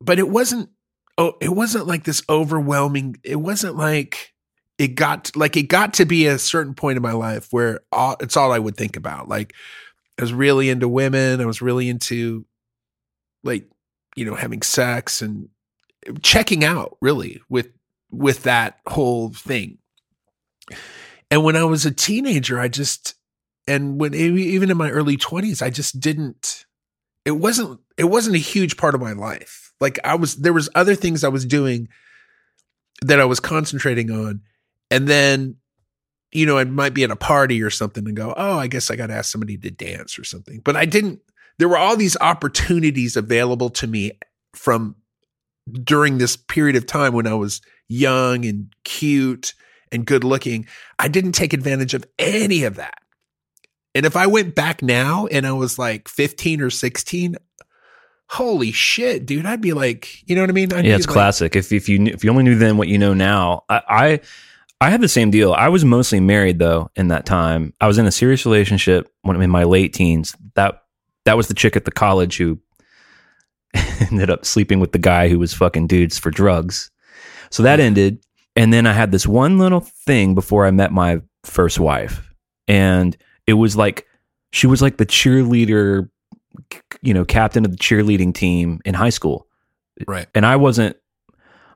but 0.00 0.18
it 0.18 0.28
wasn't. 0.28 0.70
Oh, 1.18 1.32
it 1.40 1.48
wasn't 1.48 1.86
like 1.86 2.04
this 2.04 2.22
overwhelming. 2.28 3.16
It 3.24 3.36
wasn't 3.36 3.74
like 3.76 4.34
it 4.78 4.88
got 4.88 5.34
like 5.34 5.56
it 5.56 5.62
got 5.62 5.94
to 5.94 6.04
be 6.04 6.26
a 6.26 6.38
certain 6.38 6.74
point 6.74 6.96
in 6.96 7.02
my 7.02 7.12
life 7.12 7.48
where 7.50 7.80
all, 7.90 8.16
it's 8.20 8.36
all 8.36 8.52
I 8.52 8.58
would 8.58 8.76
think 8.76 8.96
about. 8.96 9.26
Like 9.26 9.54
I 10.18 10.22
was 10.22 10.34
really 10.34 10.68
into 10.68 10.88
women. 10.88 11.40
I 11.40 11.46
was 11.46 11.62
really 11.62 11.88
into 11.88 12.44
like 13.46 13.68
you 14.14 14.24
know 14.24 14.34
having 14.34 14.62
sex 14.62 15.22
and 15.22 15.48
eh, 16.06 16.12
checking 16.22 16.64
out 16.64 16.96
really 17.00 17.40
with 17.48 17.68
with 18.10 18.42
that 18.44 18.80
whole 18.86 19.30
thing. 19.30 19.78
And 21.30 21.42
when 21.42 21.56
I 21.56 21.64
was 21.64 21.84
a 21.86 21.90
teenager, 21.90 22.60
I 22.60 22.68
just 22.68 23.14
and 23.66 24.00
when 24.00 24.14
even 24.14 24.70
in 24.70 24.76
my 24.76 24.90
early 24.90 25.16
20s, 25.16 25.62
I 25.62 25.70
just 25.70 25.98
didn't 26.00 26.66
it 27.24 27.32
wasn't 27.32 27.80
it 27.96 28.04
wasn't 28.04 28.36
a 28.36 28.40
huge 28.40 28.76
part 28.76 28.94
of 28.94 29.00
my 29.00 29.12
life. 29.12 29.72
Like 29.80 29.98
I 30.04 30.14
was 30.14 30.36
there 30.36 30.52
was 30.52 30.68
other 30.74 30.94
things 30.94 31.24
I 31.24 31.28
was 31.28 31.44
doing 31.44 31.88
that 33.02 33.20
I 33.20 33.24
was 33.24 33.40
concentrating 33.40 34.10
on 34.10 34.42
and 34.90 35.08
then 35.08 35.56
you 36.32 36.44
know, 36.44 36.58
I 36.58 36.64
might 36.64 36.92
be 36.92 37.04
at 37.04 37.10
a 37.10 37.16
party 37.16 37.62
or 37.62 37.70
something 37.70 38.06
and 38.06 38.16
go, 38.16 38.34
oh, 38.36 38.58
I 38.58 38.66
guess 38.66 38.90
I 38.90 38.96
got 38.96 39.06
to 39.06 39.14
ask 39.14 39.30
somebody 39.30 39.56
to 39.56 39.70
dance 39.70 40.18
or 40.18 40.24
something. 40.24 40.60
But 40.62 40.76
I 40.76 40.84
didn't, 40.84 41.20
there 41.58 41.68
were 41.68 41.78
all 41.78 41.96
these 41.96 42.16
opportunities 42.20 43.16
available 43.16 43.70
to 43.70 43.86
me 43.86 44.12
from 44.54 44.96
during 45.82 46.18
this 46.18 46.36
period 46.36 46.76
of 46.76 46.86
time 46.86 47.12
when 47.12 47.26
I 47.26 47.34
was 47.34 47.60
young 47.88 48.44
and 48.44 48.72
cute 48.84 49.54
and 49.92 50.06
good 50.06 50.24
looking. 50.24 50.66
I 50.98 51.08
didn't 51.08 51.32
take 51.32 51.52
advantage 51.52 51.94
of 51.94 52.04
any 52.18 52.64
of 52.64 52.76
that. 52.76 52.98
And 53.94 54.04
if 54.04 54.16
I 54.16 54.26
went 54.26 54.54
back 54.54 54.82
now 54.82 55.26
and 55.26 55.46
I 55.46 55.52
was 55.52 55.78
like 55.78 56.08
15 56.08 56.60
or 56.60 56.70
16, 56.70 57.36
holy 58.28 58.72
shit, 58.72 59.24
dude, 59.24 59.46
I'd 59.46 59.62
be 59.62 59.72
like, 59.72 60.28
you 60.28 60.34
know 60.34 60.42
what 60.42 60.50
I 60.50 60.52
mean? 60.52 60.72
I'd 60.72 60.84
yeah, 60.84 60.96
it's 60.96 61.06
like- 61.06 61.14
classic. 61.14 61.56
If 61.56 61.72
if 61.72 61.88
you 61.88 61.98
knew, 61.98 62.12
if 62.12 62.22
you 62.22 62.30
only 62.30 62.44
knew 62.44 62.56
then 62.56 62.76
what 62.76 62.88
you 62.88 62.98
know 62.98 63.14
now, 63.14 63.64
I, 63.68 63.82
I 63.88 64.20
I 64.82 64.90
had 64.90 65.00
the 65.00 65.08
same 65.08 65.30
deal. 65.30 65.54
I 65.54 65.68
was 65.68 65.84
mostly 65.84 66.20
married 66.20 66.58
though 66.58 66.90
in 66.94 67.08
that 67.08 67.24
time. 67.24 67.72
I 67.80 67.86
was 67.86 67.96
in 67.96 68.06
a 68.06 68.12
serious 68.12 68.44
relationship 68.44 69.10
when 69.22 69.34
I'm 69.34 69.42
in 69.42 69.50
my 69.50 69.64
late 69.64 69.94
teens. 69.94 70.36
That 70.54 70.82
that 71.26 71.36
was 71.36 71.48
the 71.48 71.54
chick 71.54 71.76
at 71.76 71.84
the 71.84 71.92
college 71.92 72.38
who 72.38 72.58
ended 74.10 74.30
up 74.30 74.46
sleeping 74.46 74.80
with 74.80 74.92
the 74.92 74.98
guy 74.98 75.28
who 75.28 75.38
was 75.38 75.52
fucking 75.52 75.86
dudes 75.86 76.18
for 76.18 76.30
drugs. 76.30 76.90
So 77.50 77.62
that 77.62 77.78
mm-hmm. 77.78 77.86
ended, 77.86 78.24
and 78.56 78.72
then 78.72 78.86
I 78.86 78.92
had 78.92 79.12
this 79.12 79.26
one 79.26 79.58
little 79.58 79.80
thing 79.80 80.34
before 80.34 80.66
I 80.66 80.70
met 80.70 80.92
my 80.92 81.20
first 81.44 81.78
wife, 81.78 82.32
and 82.66 83.16
it 83.46 83.54
was 83.54 83.76
like 83.76 84.06
she 84.52 84.66
was 84.66 84.80
like 84.80 84.96
the 84.96 85.06
cheerleader, 85.06 86.08
you 87.02 87.12
know, 87.12 87.24
captain 87.24 87.64
of 87.64 87.72
the 87.72 87.76
cheerleading 87.76 88.32
team 88.34 88.80
in 88.84 88.94
high 88.94 89.10
school 89.10 89.46
Right. 90.06 90.26
and 90.34 90.44
I 90.44 90.56
wasn't 90.56 90.96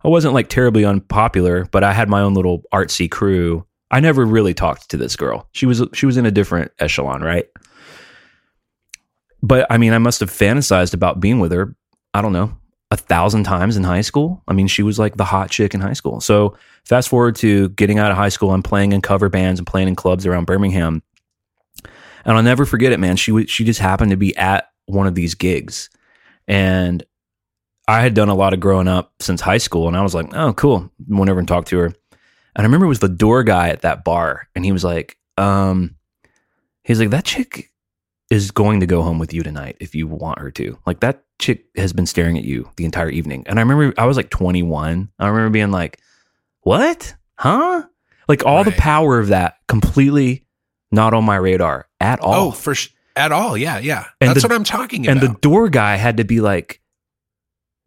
I 0.02 0.08
wasn't 0.08 0.34
like 0.34 0.48
terribly 0.48 0.84
unpopular, 0.84 1.66
but 1.66 1.84
I 1.84 1.92
had 1.92 2.08
my 2.08 2.22
own 2.22 2.34
little 2.34 2.62
artsy 2.72 3.10
crew. 3.10 3.66
I 3.90 4.00
never 4.00 4.24
really 4.24 4.54
talked 4.54 4.90
to 4.90 4.96
this 4.96 5.16
girl. 5.16 5.48
She 5.52 5.66
was 5.66 5.82
she 5.94 6.06
was 6.06 6.16
in 6.16 6.26
a 6.26 6.30
different 6.30 6.72
echelon, 6.78 7.22
right? 7.22 7.46
But 9.42 9.66
I 9.70 9.78
mean, 9.78 9.92
I 9.92 9.98
must 9.98 10.20
have 10.20 10.30
fantasized 10.30 10.94
about 10.94 11.20
being 11.20 11.40
with 11.40 11.52
her. 11.52 11.74
I 12.12 12.22
don't 12.22 12.32
know 12.32 12.56
a 12.90 12.96
thousand 12.96 13.44
times 13.44 13.76
in 13.76 13.84
high 13.84 14.00
school. 14.00 14.42
I 14.48 14.52
mean, 14.52 14.66
she 14.66 14.82
was 14.82 14.98
like 14.98 15.16
the 15.16 15.24
hot 15.24 15.50
chick 15.50 15.74
in 15.74 15.80
high 15.80 15.92
school. 15.92 16.20
So 16.20 16.56
fast 16.84 17.08
forward 17.08 17.36
to 17.36 17.68
getting 17.70 17.98
out 17.98 18.10
of 18.10 18.16
high 18.16 18.30
school, 18.30 18.50
I'm 18.50 18.62
playing 18.62 18.92
in 18.92 19.00
cover 19.00 19.28
bands 19.28 19.60
and 19.60 19.66
playing 19.66 19.88
in 19.88 19.96
clubs 19.96 20.26
around 20.26 20.46
Birmingham, 20.46 21.02
and 22.24 22.36
I'll 22.36 22.42
never 22.42 22.66
forget 22.66 22.92
it, 22.92 22.98
man. 22.98 23.16
She 23.16 23.46
she 23.46 23.64
just 23.64 23.80
happened 23.80 24.10
to 24.10 24.16
be 24.16 24.36
at 24.36 24.70
one 24.86 25.06
of 25.06 25.14
these 25.14 25.34
gigs, 25.34 25.88
and 26.48 27.04
I 27.86 28.00
had 28.02 28.14
done 28.14 28.28
a 28.28 28.34
lot 28.34 28.54
of 28.54 28.60
growing 28.60 28.88
up 28.88 29.12
since 29.20 29.40
high 29.40 29.58
school, 29.58 29.88
and 29.88 29.96
I 29.96 30.02
was 30.02 30.14
like, 30.14 30.34
oh, 30.34 30.52
cool. 30.52 30.90
Went 31.08 31.30
over 31.30 31.38
and 31.38 31.48
talked 31.48 31.68
to 31.68 31.78
her. 31.78 31.86
And 31.86 31.96
I 32.56 32.62
remember 32.62 32.86
it 32.86 32.90
was 32.90 32.98
the 32.98 33.08
door 33.08 33.44
guy 33.44 33.68
at 33.68 33.82
that 33.82 34.04
bar, 34.04 34.48
and 34.54 34.64
he 34.64 34.72
was 34.72 34.84
like, 34.84 35.16
um, 35.36 35.96
he's 36.82 36.98
like, 36.98 37.10
that 37.10 37.24
chick 37.24 37.70
is 38.30 38.52
going 38.52 38.80
to 38.80 38.86
go 38.86 39.02
home 39.02 39.18
with 39.18 39.34
you 39.34 39.42
tonight 39.42 39.76
if 39.80 39.94
you 39.94 40.06
want 40.06 40.38
her 40.38 40.50
to. 40.52 40.78
Like 40.86 41.00
that 41.00 41.24
chick 41.40 41.66
has 41.76 41.92
been 41.92 42.06
staring 42.06 42.38
at 42.38 42.44
you 42.44 42.70
the 42.76 42.84
entire 42.84 43.10
evening. 43.10 43.44
And 43.46 43.58
I 43.58 43.62
remember 43.62 43.92
I 43.98 44.06
was 44.06 44.16
like 44.16 44.30
21. 44.30 45.10
I 45.18 45.28
remember 45.28 45.50
being 45.50 45.72
like, 45.72 46.00
what? 46.60 47.14
Huh? 47.34 47.84
Like 48.28 48.46
all 48.46 48.62
the 48.62 48.72
power 48.72 49.18
of 49.18 49.28
that 49.28 49.56
completely 49.66 50.44
not 50.92 51.12
on 51.12 51.24
my 51.24 51.36
radar 51.36 51.88
at 52.00 52.20
oh, 52.22 52.26
all. 52.26 52.48
Oh, 52.48 52.50
for 52.52 52.74
sh- 52.74 52.90
at 53.16 53.32
all. 53.32 53.56
Yeah. 53.56 53.78
Yeah. 53.78 54.06
And 54.20 54.30
That's 54.30 54.42
the- 54.42 54.48
what 54.48 54.54
I'm 54.54 54.64
talking 54.64 55.06
about. 55.06 55.22
and 55.22 55.34
the 55.34 55.38
door 55.40 55.68
guy 55.68 55.96
had 55.96 56.18
to 56.18 56.24
be 56.24 56.40
like, 56.40 56.80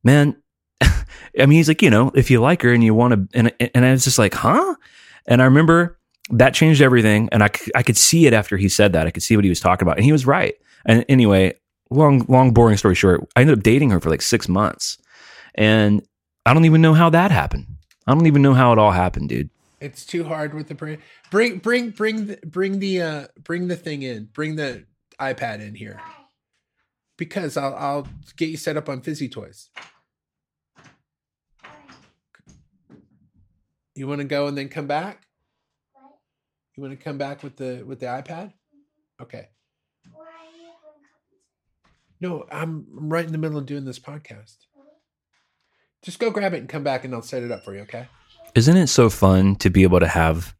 man, 0.03 0.35
I 0.81 0.95
mean, 1.37 1.51
he's 1.51 1.69
like, 1.69 1.81
you 1.81 1.89
know, 1.89 2.11
if 2.13 2.29
you 2.29 2.41
like 2.41 2.61
her 2.63 2.73
and 2.73 2.83
you 2.83 2.93
want 2.93 3.31
to, 3.31 3.37
and 3.37 3.71
and 3.73 3.85
I 3.85 3.91
was 3.91 4.03
just 4.03 4.19
like, 4.19 4.33
huh? 4.33 4.75
And 5.25 5.41
I 5.41 5.45
remember 5.45 5.97
that 6.29 6.53
changed 6.53 6.81
everything, 6.81 7.29
and 7.31 7.43
I, 7.43 7.49
I 7.75 7.83
could 7.83 7.97
see 7.97 8.25
it 8.25 8.33
after 8.33 8.57
he 8.57 8.69
said 8.69 8.93
that. 8.93 9.07
I 9.07 9.11
could 9.11 9.23
see 9.23 9.35
what 9.35 9.43
he 9.43 9.49
was 9.49 9.59
talking 9.59 9.85
about, 9.85 9.97
and 9.97 10.05
he 10.05 10.11
was 10.11 10.25
right. 10.25 10.55
And 10.85 11.05
anyway, 11.09 11.53
long 11.89 12.25
long 12.27 12.53
boring 12.53 12.77
story 12.77 12.95
short, 12.95 13.27
I 13.35 13.41
ended 13.41 13.57
up 13.57 13.63
dating 13.63 13.89
her 13.91 13.99
for 13.99 14.09
like 14.09 14.21
six 14.21 14.47
months, 14.47 14.97
and 15.55 16.05
I 16.45 16.53
don't 16.53 16.65
even 16.65 16.81
know 16.81 16.93
how 16.93 17.09
that 17.09 17.31
happened. 17.31 17.67
I 18.07 18.13
don't 18.13 18.27
even 18.27 18.41
know 18.41 18.53
how 18.53 18.73
it 18.73 18.79
all 18.79 18.91
happened, 18.91 19.29
dude. 19.29 19.49
It's 19.79 20.05
too 20.05 20.23
hard 20.23 20.53
with 20.53 20.69
the 20.69 20.75
brain. 20.75 20.99
Bring 21.29 21.57
bring 21.57 21.89
bring 21.89 22.27
the, 22.27 22.39
bring 22.45 22.79
the 22.79 23.01
uh 23.01 23.27
bring 23.43 23.67
the 23.67 23.75
thing 23.75 24.01
in. 24.01 24.25
Bring 24.33 24.55
the 24.55 24.85
iPad 25.19 25.59
in 25.61 25.75
here. 25.75 26.01
Because 27.17 27.57
I'll 27.57 27.75
I'll 27.75 28.07
get 28.37 28.49
you 28.49 28.57
set 28.57 28.77
up 28.77 28.87
on 28.87 29.01
fizzy 29.01 29.27
toys. 29.29 29.69
You 33.95 34.07
want 34.07 34.21
to 34.21 34.25
go 34.25 34.47
and 34.47 34.57
then 34.57 34.69
come 34.69 34.87
back? 34.87 35.27
You 36.75 36.83
want 36.83 36.97
to 36.97 37.03
come 37.03 37.17
back 37.17 37.43
with 37.43 37.55
the 37.57 37.83
with 37.85 37.99
the 37.99 38.07
iPad? 38.07 38.53
Okay. 39.21 39.47
No, 42.19 42.45
I'm 42.51 42.87
I'm 42.97 43.09
right 43.09 43.25
in 43.25 43.31
the 43.31 43.37
middle 43.37 43.57
of 43.57 43.65
doing 43.65 43.85
this 43.85 43.99
podcast. 43.99 44.57
Just 46.01 46.19
go 46.19 46.31
grab 46.31 46.53
it 46.53 46.57
and 46.59 46.69
come 46.69 46.83
back 46.83 47.05
and 47.05 47.13
I'll 47.13 47.21
set 47.21 47.43
it 47.43 47.51
up 47.51 47.63
for 47.63 47.73
you, 47.73 47.81
okay? 47.81 48.07
Isn't 48.55 48.75
it 48.75 48.87
so 48.87 49.09
fun 49.09 49.55
to 49.57 49.69
be 49.69 49.83
able 49.83 49.99
to 50.01 50.07
have 50.07 50.53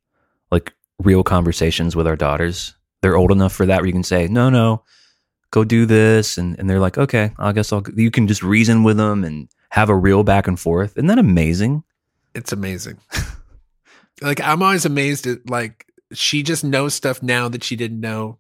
like 0.52 0.74
real 1.00 1.24
conversations 1.24 1.96
with 1.96 2.08
our 2.08 2.16
daughters? 2.16 2.76
They're 3.02 3.18
old 3.18 3.32
enough 3.32 3.52
for 3.52 3.66
that 3.66 3.82
where 3.82 3.88
you 3.88 3.94
can 3.94 4.04
say, 4.04 4.28
no, 4.30 4.50
no, 4.50 4.84
go 5.52 5.66
do 5.66 5.86
this. 5.86 6.38
And, 6.38 6.58
and 6.58 6.70
they're 6.70 6.80
like, 6.80 6.98
okay, 6.98 7.34
I 7.38 7.52
guess 7.52 7.74
I'll, 7.74 7.84
you 7.94 8.10
can 8.10 8.28
just 8.28 8.42
reason 8.42 8.84
with 8.84 8.96
them 8.96 9.26
and 9.26 9.50
have 9.72 9.90
a 9.90 9.96
real 9.96 10.24
back 10.24 10.48
and 10.48 10.58
forth. 10.58 10.94
Isn't 10.96 11.08
that 11.08 11.20
amazing? 11.20 11.84
it's 12.36 12.52
amazing. 12.52 12.98
like 14.22 14.42
I'm 14.42 14.64
always 14.64 14.86
amazed 14.86 15.28
at 15.28 15.50
like 15.50 15.88
she 16.14 16.44
just 16.44 16.64
knows 16.64 16.94
stuff 16.94 17.22
now 17.24 17.50
that 17.50 17.64
she 17.64 17.76
didn't 17.76 18.00
know 18.00 18.38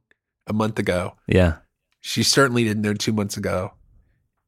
a 0.47 0.53
month 0.53 0.79
ago. 0.79 1.13
Yeah. 1.27 1.55
She 2.01 2.23
certainly 2.23 2.63
didn't 2.63 2.81
know 2.81 2.93
two 2.93 3.13
months 3.13 3.38
ago. 3.38 3.73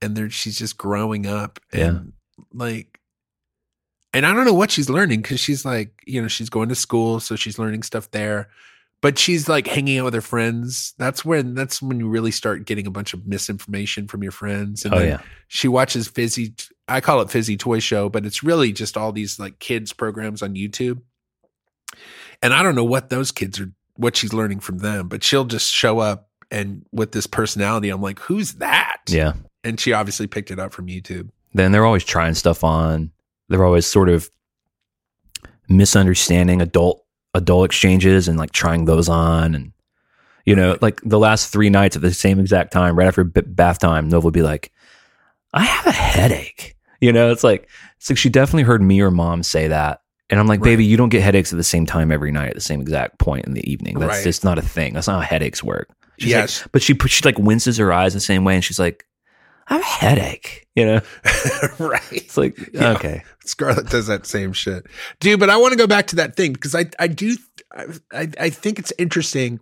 And 0.01 0.15
there 0.15 0.29
she's 0.29 0.57
just 0.57 0.77
growing 0.77 1.25
up 1.25 1.59
and 1.71 2.13
like 2.53 2.99
and 4.13 4.25
I 4.25 4.33
don't 4.33 4.45
know 4.45 4.53
what 4.53 4.71
she's 4.71 4.89
learning 4.89 5.21
because 5.21 5.39
she's 5.39 5.65
like, 5.65 6.01
you 6.05 6.21
know, 6.21 6.27
she's 6.29 6.49
going 6.49 6.69
to 6.69 6.75
school, 6.75 7.19
so 7.19 7.35
she's 7.35 7.59
learning 7.59 7.83
stuff 7.83 8.11
there. 8.11 8.49
But 9.01 9.17
she's 9.19 9.49
like 9.49 9.67
hanging 9.67 9.99
out 9.99 10.05
with 10.05 10.13
her 10.13 10.21
friends. 10.21 10.93
That's 10.97 11.23
when 11.25 11.53
that's 11.53 11.81
when 11.81 11.99
you 11.99 12.07
really 12.07 12.31
start 12.31 12.65
getting 12.65 12.88
a 12.88 12.91
bunch 12.91 13.13
of 13.13 13.25
misinformation 13.27 14.07
from 14.07 14.23
your 14.23 14.31
friends. 14.31 14.83
And 14.85 14.93
Oh, 14.93 14.99
then 14.99 15.07
yeah. 15.09 15.21
she 15.47 15.67
watches 15.67 16.07
fizzy 16.07 16.53
i 16.88 17.01
call 17.01 17.19
it 17.21 17.31
fizzy 17.31 17.57
toy 17.57 17.79
show 17.79 18.09
but 18.09 18.27
it's 18.27 18.43
really 18.43 18.71
just 18.71 18.95
all 18.95 19.11
these 19.11 19.39
like 19.39 19.57
kids 19.57 19.91
programs 19.91 20.43
on 20.43 20.53
youtube 20.53 21.01
and 22.45 22.53
i 22.53 22.62
don't 22.63 22.75
know 22.75 22.84
what 22.84 23.10
those 23.10 23.31
kids 23.31 23.60
are 23.60 23.71
what 23.97 24.15
she's 24.15 24.34
learning 24.34 24.60
from 24.60 24.77
them 24.79 25.08
but 25.08 25.23
she'll 25.23 25.45
just 25.45 25.73
show 25.73 25.99
up 25.99 26.29
and 26.51 26.86
with 26.91 27.12
this 27.12 27.25
personality 27.27 27.89
i'm 27.89 28.01
like 28.01 28.19
who's 28.19 28.53
that 28.55 28.97
Yeah. 29.08 29.34
and 29.63 29.79
she 29.79 29.91
obviously 29.93 30.27
picked 30.27 30.51
it 30.51 30.60
up 30.60 30.71
from 30.73 30.88
youtube 30.88 31.29
Then 31.53 31.71
they're 31.71 31.86
always 31.86 32.03
trying 32.05 32.36
stuff 32.36 32.63
on. 32.63 33.12
They're 33.49 33.63
always 33.65 33.86
sort 33.86 34.10
of 34.10 34.29
misunderstanding 35.67 36.62
adult 36.62 37.03
adult 37.34 37.65
exchanges 37.65 38.27
and 38.27 38.38
like 38.38 38.51
trying 38.51 38.86
those 38.86 39.10
on 39.10 39.55
and 39.55 39.71
you 40.45 40.55
know 40.55 40.77
like 40.81 41.01
the 41.01 41.19
last 41.19 41.51
three 41.51 41.69
nights 41.69 41.95
at 41.95 42.01
the 42.01 42.13
same 42.13 42.39
exact 42.39 42.71
time 42.71 42.97
right 42.97 43.08
after 43.08 43.23
b- 43.23 43.41
bath 43.41 43.79
time 43.79 44.08
nova 44.08 44.25
would 44.25 44.34
be 44.34 44.41
like 44.43 44.71
i 45.53 45.63
have 45.63 45.88
a 45.88 45.91
headache 45.91 46.75
you 47.01 47.12
know 47.12 47.31
it's 47.31 47.43
like 47.43 47.67
it's 47.97 48.10
like 48.10 48.17
she 48.17 48.29
definitely 48.29 48.63
heard 48.63 48.81
me 48.81 49.01
or 49.01 49.10
mom 49.12 49.41
say 49.43 49.67
that 49.67 50.01
and 50.29 50.39
i'm 50.39 50.47
like 50.47 50.59
Right. 50.61 50.71
baby 50.71 50.85
you 50.85 50.97
don't 50.97 51.09
get 51.09 51.21
headaches 51.21 51.51
at 51.53 51.57
the 51.57 51.63
same 51.63 51.85
time 51.85 52.11
every 52.11 52.31
night 52.31 52.49
at 52.49 52.55
the 52.55 52.61
same 52.61 52.81
exact 52.81 53.19
point 53.19 53.45
in 53.45 53.53
the 53.53 53.69
evening 53.69 53.99
that's 53.99 54.17
Right. 54.17 54.23
just 54.23 54.43
not 54.43 54.57
a 54.57 54.61
thing 54.61 54.93
that's 54.93 55.07
not 55.07 55.15
how 55.21 55.27
headaches 55.27 55.63
work 55.63 55.89
She's 56.19 56.33
like- 56.33 56.41
yes 56.41 56.67
but 56.71 56.81
she 56.81 56.95
she 57.07 57.23
like 57.23 57.38
winces 57.39 57.77
her 57.77 57.91
eyes 57.93 58.13
the 58.13 58.19
same 58.19 58.43
way 58.43 58.55
and 58.55 58.63
she's 58.63 58.79
like 58.79 59.05
i 59.67 59.73
have 59.75 59.81
a 59.81 59.85
headache 59.85 60.67
you 60.75 60.85
know 60.85 61.01
right 61.79 62.01
it's 62.11 62.38
like 62.38 62.57
Yeah. 62.73 62.93
okay 62.93 63.23
Scarlett 63.45 63.89
does 63.89 64.07
that 64.07 64.25
same 64.25 64.53
shit, 64.53 64.88
dude. 65.19 65.39
But 65.39 65.51
I 65.51 65.57
want 65.57 65.71
to 65.71 65.77
go 65.77 65.85
back 65.85 66.07
to 66.07 66.15
that 66.15 66.35
thing 66.35 66.53
because 66.53 66.73
I 66.73 66.85
I 66.97 67.05
do 67.05 67.38
I 68.11 68.27
I 68.39 68.49
think 68.49 68.79
it's 68.79 68.91
interesting 68.97 69.59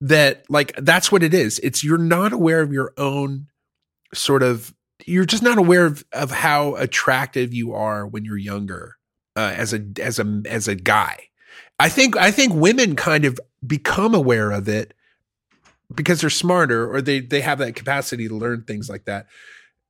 that 0.00 0.44
like 0.48 0.74
that's 0.76 1.10
what 1.12 1.22
it 1.22 1.32
is. 1.32 1.60
It's 1.60 1.84
you're 1.84 1.98
not 1.98 2.32
aware 2.32 2.60
of 2.62 2.72
your 2.72 2.92
own 2.96 3.46
sort 4.12 4.42
of 4.42 4.74
you're 5.06 5.24
just 5.24 5.42
not 5.44 5.56
aware 5.58 5.86
of, 5.86 6.04
of 6.12 6.32
how 6.32 6.74
attractive 6.74 7.54
you 7.54 7.74
are 7.74 8.06
when 8.06 8.24
you're 8.24 8.36
younger 8.36 8.95
uh, 9.36 9.52
as 9.56 9.72
a 9.72 9.84
as 10.00 10.18
a 10.18 10.42
as 10.46 10.68
a 10.68 10.74
guy. 10.74 11.28
I 11.78 11.88
think 11.88 12.16
I 12.16 12.30
think 12.30 12.54
women 12.54 12.96
kind 12.96 13.24
of 13.24 13.38
become 13.66 14.14
aware 14.14 14.50
of 14.50 14.68
it 14.68 14.94
because 15.94 16.20
they're 16.20 16.30
smarter 16.30 16.92
or 16.92 17.00
they 17.00 17.20
they 17.20 17.40
have 17.42 17.58
that 17.58 17.76
capacity 17.76 18.28
to 18.28 18.34
learn 18.34 18.62
things 18.62 18.88
like 18.88 19.04
that 19.04 19.26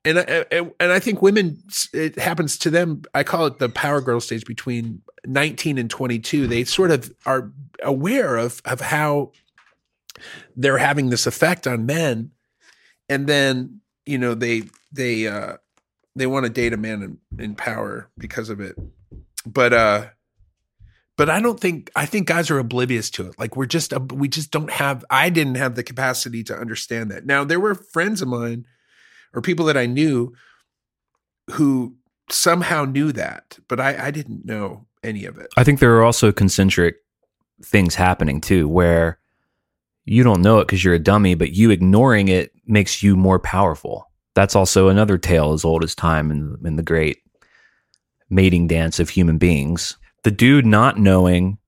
and 0.06 0.18
I, 0.20 0.44
and 0.78 0.92
I 0.92 1.00
think 1.00 1.20
women 1.20 1.59
it 1.92 2.16
happens 2.16 2.59
to 2.59 2.70
them. 2.70 3.02
I 3.12 3.24
call 3.24 3.46
it 3.46 3.59
the 3.59 3.68
power 3.68 4.00
girl 4.00 4.20
stage 4.20 4.44
between 4.44 5.02
19 5.26 5.78
and 5.78 5.90
22. 5.90 6.46
They 6.46 6.62
sort 6.62 6.92
of 6.92 7.12
are 7.26 7.50
aware 7.82 8.37
of 8.37 8.62
of 8.64 8.80
how 8.80 9.32
they're 10.56 10.78
having 10.78 11.11
this 11.11 11.26
effect 11.26 11.66
on 11.66 11.87
men, 11.87 12.30
and 13.09 13.26
then 13.26 13.80
you 14.06 14.16
know 14.16 14.35
they 14.35 14.62
they 14.92 15.26
uh 15.26 15.56
they 16.14 16.26
want 16.26 16.44
to 16.46 16.50
date 16.50 16.72
a 16.72 16.76
man 16.76 17.02
in, 17.02 17.44
in 17.44 17.54
power 17.56 18.09
because 18.16 18.48
of 18.48 18.61
it. 18.61 18.76
But 19.46 19.72
uh 19.72 20.06
but 21.16 21.30
I 21.30 21.40
don't 21.40 21.59
think 21.59 21.90
I 21.96 22.04
think 22.06 22.26
guys 22.26 22.50
are 22.50 22.59
oblivious 22.59 23.11
to 23.11 23.28
it. 23.28 23.38
Like 23.38 23.56
we're 23.56 23.66
just 23.66 23.94
we 24.12 24.28
just 24.28 24.50
don't 24.50 24.70
have. 24.70 25.04
I 25.09 25.30
didn't 25.30 25.54
have 25.54 25.74
the 25.74 25.82
capacity 25.82 26.44
to 26.44 26.56
understand 26.56 27.11
that. 27.11 27.24
Now 27.24 27.44
there 27.44 27.61
were 27.61 27.74
friends 27.74 28.20
of 28.20 28.28
mine 28.28 28.66
or 29.32 29.40
people 29.40 29.66
that 29.66 29.76
I 29.76 29.87
knew 29.87 30.35
who 31.52 31.96
somehow 32.30 32.85
knew 32.85 33.12
that, 33.12 33.59
but 33.68 33.80
I, 33.80 34.06
I 34.06 34.11
didn't 34.11 34.44
know 34.44 34.87
any 35.02 35.24
of 35.24 35.38
it. 35.38 35.48
I 35.56 35.64
think 35.64 35.80
there 35.80 35.96
are 35.96 36.02
also 36.04 36.32
concentric 36.32 36.96
things 37.62 37.94
happening 37.94 38.40
too, 38.40 38.68
where 38.68 39.18
you 40.04 40.22
don't 40.22 40.42
know 40.42 40.59
it 40.59 40.66
because 40.66 40.85
you're 40.85 40.94
a 40.94 40.98
dummy, 40.98 41.35
but 41.35 41.52
you 41.52 41.70
ignoring 41.70 42.28
it 42.28 42.52
makes 42.66 43.02
you 43.02 43.16
more 43.16 43.38
powerful. 43.38 44.11
That's 44.35 44.54
also 44.54 44.88
another 44.88 45.16
tale 45.16 45.52
as 45.52 45.64
old 45.64 45.82
as 45.82 45.94
time 45.94 46.30
in, 46.30 46.59
in 46.64 46.76
the 46.76 46.82
great 46.82 47.18
mating 48.31 48.67
dance 48.67 48.99
of 49.01 49.09
human 49.11 49.39
beings. 49.39 49.97
The 50.25 50.31
dude 50.31 50.67
not 50.67 50.99
knowing 50.99 51.59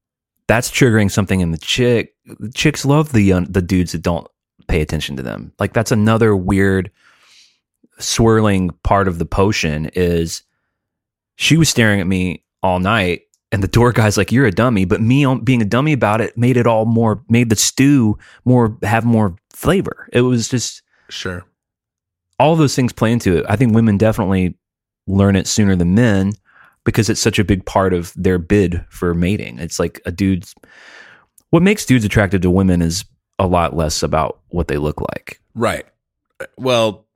that's 0.47 0.71
triggering 0.71 1.11
something 1.11 1.41
in 1.41 1.51
the 1.51 1.59
chick. 1.59 2.15
Chicks 2.55 2.85
love 2.85 3.13
the 3.13 3.33
uh, 3.33 3.43
the 3.49 3.63
dudes 3.63 3.93
that 3.93 4.03
don't 4.03 4.27
pay 4.67 4.81
attention 4.81 5.17
to 5.17 5.23
them. 5.23 5.53
Like 5.59 5.73
that's 5.73 5.93
another 5.93 6.35
weird 6.35 6.91
swirling 7.99 8.71
part 8.83 9.09
of 9.09 9.19
the 9.19 9.27
potion 9.27 9.87
is 9.95 10.43
she 11.37 11.57
was 11.57 11.69
staring 11.69 12.01
at 12.01 12.07
me 12.07 12.45
all 12.63 12.79
night 12.79 13.23
and 13.51 13.63
the 13.63 13.69
door 13.69 13.93
guy's 13.93 14.17
like 14.17 14.31
you're 14.31 14.47
a 14.47 14.53
dummy 14.53 14.85
but 14.85 15.01
me 15.01 15.25
being 15.43 15.63
a 15.63 15.65
dummy 15.65 15.93
about 15.93 16.21
it 16.21 16.37
made 16.39 16.57
it 16.57 16.67
all 16.67 16.85
more 16.85 17.23
made 17.29 17.49
the 17.51 17.57
stew 17.57 18.17
more 18.45 18.77
have 18.85 19.05
more 19.05 19.35
flavor 19.51 20.09
it 20.13 20.21
was 20.21 20.49
just 20.49 20.83
Sure. 21.09 21.45
all 22.39 22.55
those 22.55 22.77
things 22.77 22.93
play 22.93 23.11
into 23.11 23.37
it 23.37 23.45
i 23.49 23.57
think 23.57 23.75
women 23.75 23.97
definitely 23.97 24.57
learn 25.09 25.35
it 25.35 25.47
sooner 25.49 25.75
than 25.75 25.95
men 25.95 26.33
because 26.89 27.11
it's 27.11 27.21
such 27.21 27.39
a 27.39 27.45
big 27.45 27.65
part 27.65 27.93
of 27.93 28.13
their 28.17 28.39
bid 28.39 28.85
for 28.89 29.15
mating 29.15 29.59
it's 29.59 29.79
like 29.79 30.01
a 30.07 30.11
dude's 30.11 30.55
what 31.51 31.63
makes 31.63 31.85
dudes 31.85 32.05
attracted 32.05 32.43
to 32.43 32.51
women 32.51 32.83
is 32.83 33.05
a 33.39 33.47
lot 33.47 33.77
less 33.77 34.03
about 34.03 34.41
what 34.49 34.69
they 34.69 34.79
look 34.79 35.01
like 35.01 35.41
Right. 35.59 35.87
Well, 36.57 37.07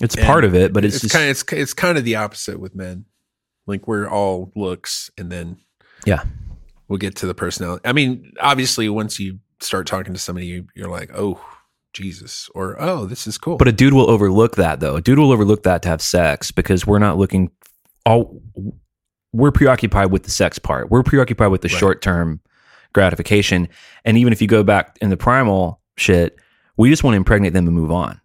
it's 0.00 0.14
part 0.14 0.44
of 0.44 0.54
it 0.54 0.72
but 0.72 0.84
it's, 0.84 0.96
it's, 0.96 1.02
just 1.02 1.14
kind 1.14 1.24
of 1.24 1.30
it's, 1.30 1.52
it's 1.52 1.74
kind 1.74 1.98
of 1.98 2.04
the 2.04 2.16
opposite 2.16 2.60
with 2.60 2.74
men. 2.74 3.04
Like 3.66 3.88
we're 3.88 4.08
all 4.08 4.52
looks, 4.54 5.10
and 5.18 5.30
then 5.30 5.58
yeah 6.04 6.22
we'll 6.86 6.98
get 6.98 7.16
to 7.16 7.26
the 7.26 7.34
personality. 7.34 7.82
I 7.84 7.92
mean, 7.92 8.32
obviously, 8.40 8.88
once 8.88 9.18
you 9.18 9.40
start 9.58 9.88
talking 9.88 10.12
to 10.12 10.20
somebody, 10.20 10.46
you, 10.46 10.68
you're 10.76 10.88
like, 10.88 11.10
oh, 11.12 11.40
Jesus, 11.92 12.48
or 12.54 12.80
oh, 12.80 13.06
this 13.06 13.26
is 13.26 13.38
cool. 13.38 13.56
But 13.56 13.66
a 13.66 13.72
dude 13.72 13.92
will 13.92 14.08
overlook 14.08 14.54
that 14.54 14.78
though. 14.78 14.94
A 14.94 15.00
dude 15.00 15.18
will 15.18 15.32
overlook 15.32 15.64
that 15.64 15.82
to 15.82 15.88
have 15.88 16.00
sex 16.00 16.52
because 16.52 16.86
we're 16.86 17.00
not 17.00 17.18
looking 17.18 17.50
all 18.06 18.40
we're 19.32 19.50
preoccupied 19.50 20.10
with 20.10 20.22
the 20.22 20.30
sex 20.30 20.58
part. 20.58 20.90
We're 20.90 21.02
preoccupied 21.02 21.50
with 21.50 21.60
the 21.60 21.68
Right. 21.68 21.78
short 21.78 22.00
term 22.00 22.40
gratification. 22.94 23.68
And 24.04 24.16
even 24.16 24.32
if 24.32 24.40
you 24.40 24.48
go 24.48 24.62
back 24.62 24.96
in 25.02 25.10
the 25.10 25.16
primal 25.16 25.82
shit, 25.98 26.38
we 26.78 26.88
just 26.88 27.04
want 27.04 27.12
to 27.14 27.18
impregnate 27.18 27.52
them 27.52 27.66
and 27.66 27.76
move 27.76 27.90
on. 27.92 28.20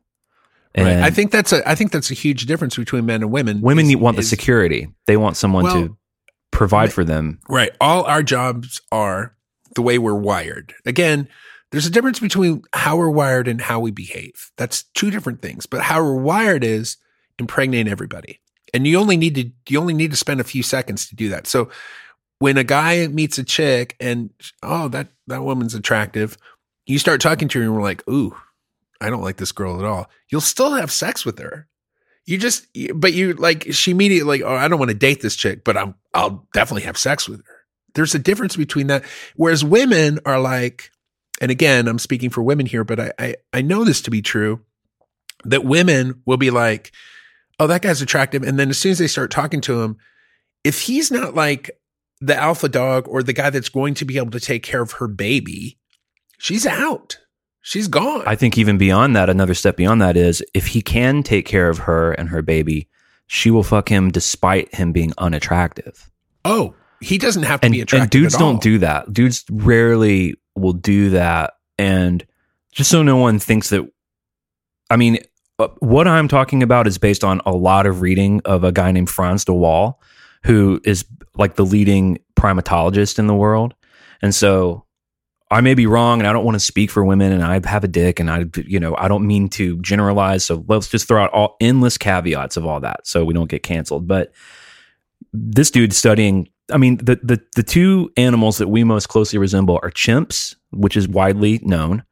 And 0.74 0.88
right. 0.88 0.98
I 1.04 1.10
think 1.10 1.32
that's 1.32 1.52
a 1.52 1.68
I 1.70 1.76
think 1.76 1.92
that's 1.92 2.12
a 2.12 2.14
huge 2.14 2.46
difference 2.46 2.78
between 2.78 3.06
men 3.06 3.22
and 3.24 3.32
women. 3.32 3.60
women 3.60 3.88
is- 3.88 3.98
want 3.98 4.16
the 4.16 4.22
is- 4.22 4.30
security. 4.30 4.88
They 5.08 5.18
want 5.18 5.36
someone 5.36 5.66
Well, 5.66 5.74
to 5.74 5.98
provide 6.52 6.94
for 6.94 7.04
them. 7.04 7.40
Right. 7.50 7.72
All 7.82 8.04
our 8.04 8.24
jobs 8.24 8.80
are 8.92 9.36
the 9.76 9.82
way 9.82 9.98
we're 9.98 10.16
wired. 10.16 10.74
Again, 10.86 11.28
there's 11.72 11.86
a 11.86 11.90
difference 11.90 12.20
between 12.20 12.62
how 12.74 12.98
we're 12.98 13.10
wired 13.10 13.48
and 13.50 13.60
how 13.62 13.80
we 13.82 13.92
behave. 13.92 14.52
That's 14.58 14.84
two 14.94 15.12
different 15.12 15.42
things. 15.42 15.66
But 15.66 15.82
how 15.82 16.02
we're 16.04 16.22
wired 16.22 16.64
is 16.64 16.98
impregnate 17.40 17.88
everybody. 17.88 18.40
And 18.74 18.88
you 18.88 18.98
only 18.98 19.18
need 19.18 19.36
to 19.36 19.52
you 19.72 19.80
only 19.80 19.94
need 19.94 20.12
to 20.12 20.18
spend 20.18 20.40
a 20.40 20.46
few 20.46 20.64
seconds 20.64 21.08
to 21.10 21.16
do 21.16 21.30
that. 21.30 21.48
So 21.48 21.70
when 22.40 22.58
a 22.58 22.64
guy 22.64 23.08
meets 23.08 23.38
a 23.38 23.44
chick 23.44 23.96
and 24.00 24.32
oh 24.64 24.88
that 24.90 25.10
that 25.28 25.44
woman's 25.44 25.76
attractive, 25.76 26.38
you 26.86 27.00
start 27.00 27.22
talking 27.22 27.48
to 27.50 27.60
her 27.60 27.66
and 27.66 27.76
we're 27.76 27.82
like, 27.82 28.08
"Ooh, 28.10 28.36
I 29.00 29.10
don't 29.10 29.24
like 29.24 29.38
this 29.38 29.52
girl 29.52 29.80
at 29.80 29.86
all." 29.86 30.10
You'll 30.30 30.42
still 30.42 30.74
have 30.74 30.92
sex 30.92 31.26
with 31.26 31.40
her. 31.40 31.68
You 32.26 32.38
just 32.38 32.68
but 32.96 33.14
you 33.14 33.34
like 33.34 33.68
she 33.72 33.92
immediately 33.92 34.40
like, 34.40 34.50
"Oh, 34.50 34.56
I 34.56 34.68
don't 34.68 34.80
want 34.80 34.90
to 34.90 34.98
date 34.98 35.22
this 35.22 35.36
chick, 35.36 35.64
but 35.64 35.76
I'm 35.76 35.96
I'll 36.14 36.48
definitely 36.54 36.84
have 36.84 36.98
sex 36.98 37.28
with 37.28 37.46
her." 37.46 37.62
There's 37.94 38.16
a 38.16 38.20
difference 38.20 38.56
between 38.56 38.88
that. 38.88 39.04
Whereas 39.36 39.64
women 39.66 40.20
are 40.26 40.40
like, 40.40 40.92
and 41.42 41.52
again, 41.52 41.88
I'm 41.88 42.00
speaking 42.00 42.30
for 42.30 42.42
women 42.42 42.66
here, 42.66 42.84
but 42.84 43.00
I, 43.00 43.12
I, 43.20 43.36
I 43.54 43.62
know 43.62 43.84
this 43.84 44.02
to 44.04 44.12
be 44.12 44.22
true 44.22 44.62
that 45.44 45.66
women 45.66 46.22
will 46.26 46.38
be 46.38 46.52
like, 46.52 46.92
oh, 47.62 47.68
that 47.68 47.84
guy's 47.84 48.02
attractive. 48.02 48.42
And 48.42 48.58
then 48.58 48.72
as 48.72 48.80
soon 48.80 48.92
as 48.92 48.98
they 48.98 49.08
start 49.08 49.30
talking 49.30 49.62
to 49.62 49.84
him, 49.84 49.98
if 50.64 50.82
he's 50.82 51.12
not 51.12 51.36
like 51.36 51.70
the 52.20 52.36
alpha 52.36 52.68
dog 52.68 53.08
or 53.08 53.22
the 53.22 53.34
guy 53.34 53.52
that's 53.52 53.70
going 53.70 53.94
to 53.96 54.06
be 54.06 54.18
able 54.18 54.32
to 54.32 54.40
take 54.40 54.64
care 54.64 54.82
of 54.82 54.94
her 54.94 55.08
baby, 55.08 55.78
she's 56.40 56.66
out. 56.66 57.20
She's 57.62 57.88
gone. 57.88 58.24
I 58.26 58.36
think 58.36 58.58
even 58.58 58.80
beyond 58.80 59.16
that, 59.16 59.30
another 59.30 59.54
step 59.54 59.78
beyond 59.78 60.02
that 60.02 60.18
is 60.18 60.44
if 60.56 60.68
he 60.68 60.82
can 60.82 61.22
take 61.22 61.46
care 61.46 61.70
of 61.70 61.78
her 61.80 62.14
and 62.14 62.30
her 62.30 62.42
baby, 62.42 62.90
she 63.28 63.52
will 63.52 63.64
fuck 63.64 63.90
him 63.90 64.10
despite 64.10 64.74
him 64.74 64.92
being 64.92 65.14
unattractive. 65.20 66.10
oh, 66.44 66.74
he 67.00 67.18
doesn't 67.18 67.44
have 67.44 67.62
to 67.62 67.66
and, 67.66 67.74
be 67.74 67.82
attractive. 67.82 68.02
and 68.04 68.12
dudes 68.12 68.38
don't 68.38 68.62
do 68.62 68.78
that. 68.78 69.12
Dudes 69.12 69.44
rarely 69.50 70.36
will 70.56 70.74
do 70.74 71.10
that. 71.12 71.54
And 71.80 72.24
just 72.72 72.92
so 72.92 73.02
no 73.02 73.18
one 73.18 73.40
thinks 73.40 73.70
that, 73.70 73.92
I 74.92 74.98
mean, 74.98 75.18
what 75.80 76.08
I'm 76.08 76.28
talking 76.28 76.64
about 76.64 76.88
is 76.88 76.98
based 76.98 77.24
on 77.24 77.42
a 77.46 77.52
lot 77.52 77.86
of 77.86 78.02
reading 78.02 78.42
of 78.46 78.64
a 78.64 78.72
guy 78.72 78.92
named 78.92 79.10
Frans 79.10 79.46
de 79.46 79.54
Waal, 79.54 80.00
who 80.44 80.82
is 80.84 81.06
like 81.36 81.56
the 81.56 81.66
leading 81.66 82.20
primatologist 82.36 83.20
in 83.20 83.28
the 83.28 83.36
world. 83.36 83.74
And 84.22 84.34
so 84.34 84.86
I 85.50 85.62
may 85.62 85.74
be 85.74 85.86
wrong 85.86 86.20
and 86.20 86.28
I 86.28 86.34
don't 86.34 86.46
want 86.46 86.56
to 86.56 86.60
speak 86.60 86.92
for 86.92 87.04
women 87.04 87.32
and 87.32 87.44
I 87.44 87.60
have 87.68 87.84
a 87.84 87.88
dick 87.88 88.20
and 88.20 88.30
I, 88.30 88.46
you 88.56 88.80
know, 88.80 88.96
I 88.98 89.08
don't 89.08 89.28
mean 89.28 89.50
to 89.50 89.78
generalize. 89.82 90.46
So 90.46 90.64
let's 90.68 90.88
just 90.88 91.08
throw 91.08 91.24
out 91.24 91.32
all 91.32 91.58
endless 91.60 91.98
caveats 91.98 92.58
of 92.58 92.66
all 92.66 92.80
that 92.80 93.06
so 93.06 93.26
we 93.26 93.34
don't 93.34 93.50
get 93.50 93.64
canceled. 93.64 94.08
But 94.08 94.32
this 95.34 95.72
dude 95.72 95.94
studying 95.94 96.48
I 96.72 96.78
mean, 96.78 96.98
the, 96.98 97.20
the 97.22 97.42
the 97.56 97.64
two 97.64 98.12
animals 98.18 98.58
that 98.58 98.70
we 98.70 98.84
most 98.84 99.10
closely 99.10 99.38
resemble 99.38 99.80
are 99.84 99.92
chimps, 99.92 100.56
which 100.72 100.96
is 100.96 101.08
widely 101.08 101.60
known, 101.64 102.04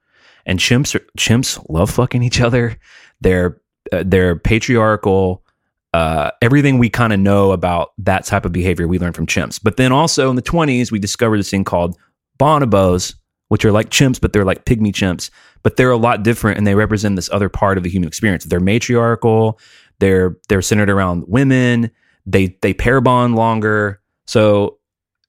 and 0.49 0.57
chimps 0.57 0.95
are, 0.95 1.05
chimps 1.15 1.63
love 1.69 1.91
fucking 1.91 2.23
each 2.23 2.41
other. 2.41 2.75
They're 3.21 3.61
uh, 3.93 4.03
they're 4.05 4.35
patriarchal. 4.35 5.45
Uh, 5.93 6.31
everything 6.41 6.77
we 6.79 6.89
kind 6.89 7.13
of 7.13 7.19
know 7.19 7.51
about 7.51 7.93
that 7.99 8.25
type 8.25 8.45
of 8.45 8.51
behavior 8.51 8.87
we 8.87 8.99
learned 8.99 9.15
from 9.15 9.27
chimps. 9.27 9.59
But 9.61 9.77
then 9.77 9.91
also 9.91 10.29
in 10.29 10.35
the 10.35 10.41
twenties, 10.41 10.91
we 10.91 10.99
discovered 10.99 11.37
this 11.37 11.51
thing 11.51 11.63
called 11.63 11.97
bonobos, 12.39 13.15
which 13.49 13.63
are 13.63 13.71
like 13.71 13.89
chimps, 13.89 14.19
but 14.19 14.33
they're 14.33 14.43
like 14.43 14.65
pygmy 14.65 14.91
chimps. 14.91 15.29
But 15.61 15.77
they're 15.77 15.91
a 15.91 15.97
lot 15.97 16.23
different, 16.23 16.57
and 16.57 16.65
they 16.65 16.75
represent 16.75 17.15
this 17.15 17.29
other 17.31 17.49
part 17.49 17.77
of 17.77 17.83
the 17.83 17.89
human 17.89 18.07
experience. 18.07 18.43
They're 18.45 18.59
matriarchal. 18.59 19.59
They're 19.99 20.37
they're 20.47 20.63
centered 20.63 20.89
around 20.89 21.25
women. 21.27 21.91
They 22.25 22.57
they 22.63 22.73
pair 22.73 23.01
bond 23.01 23.35
longer. 23.35 24.01
So 24.25 24.79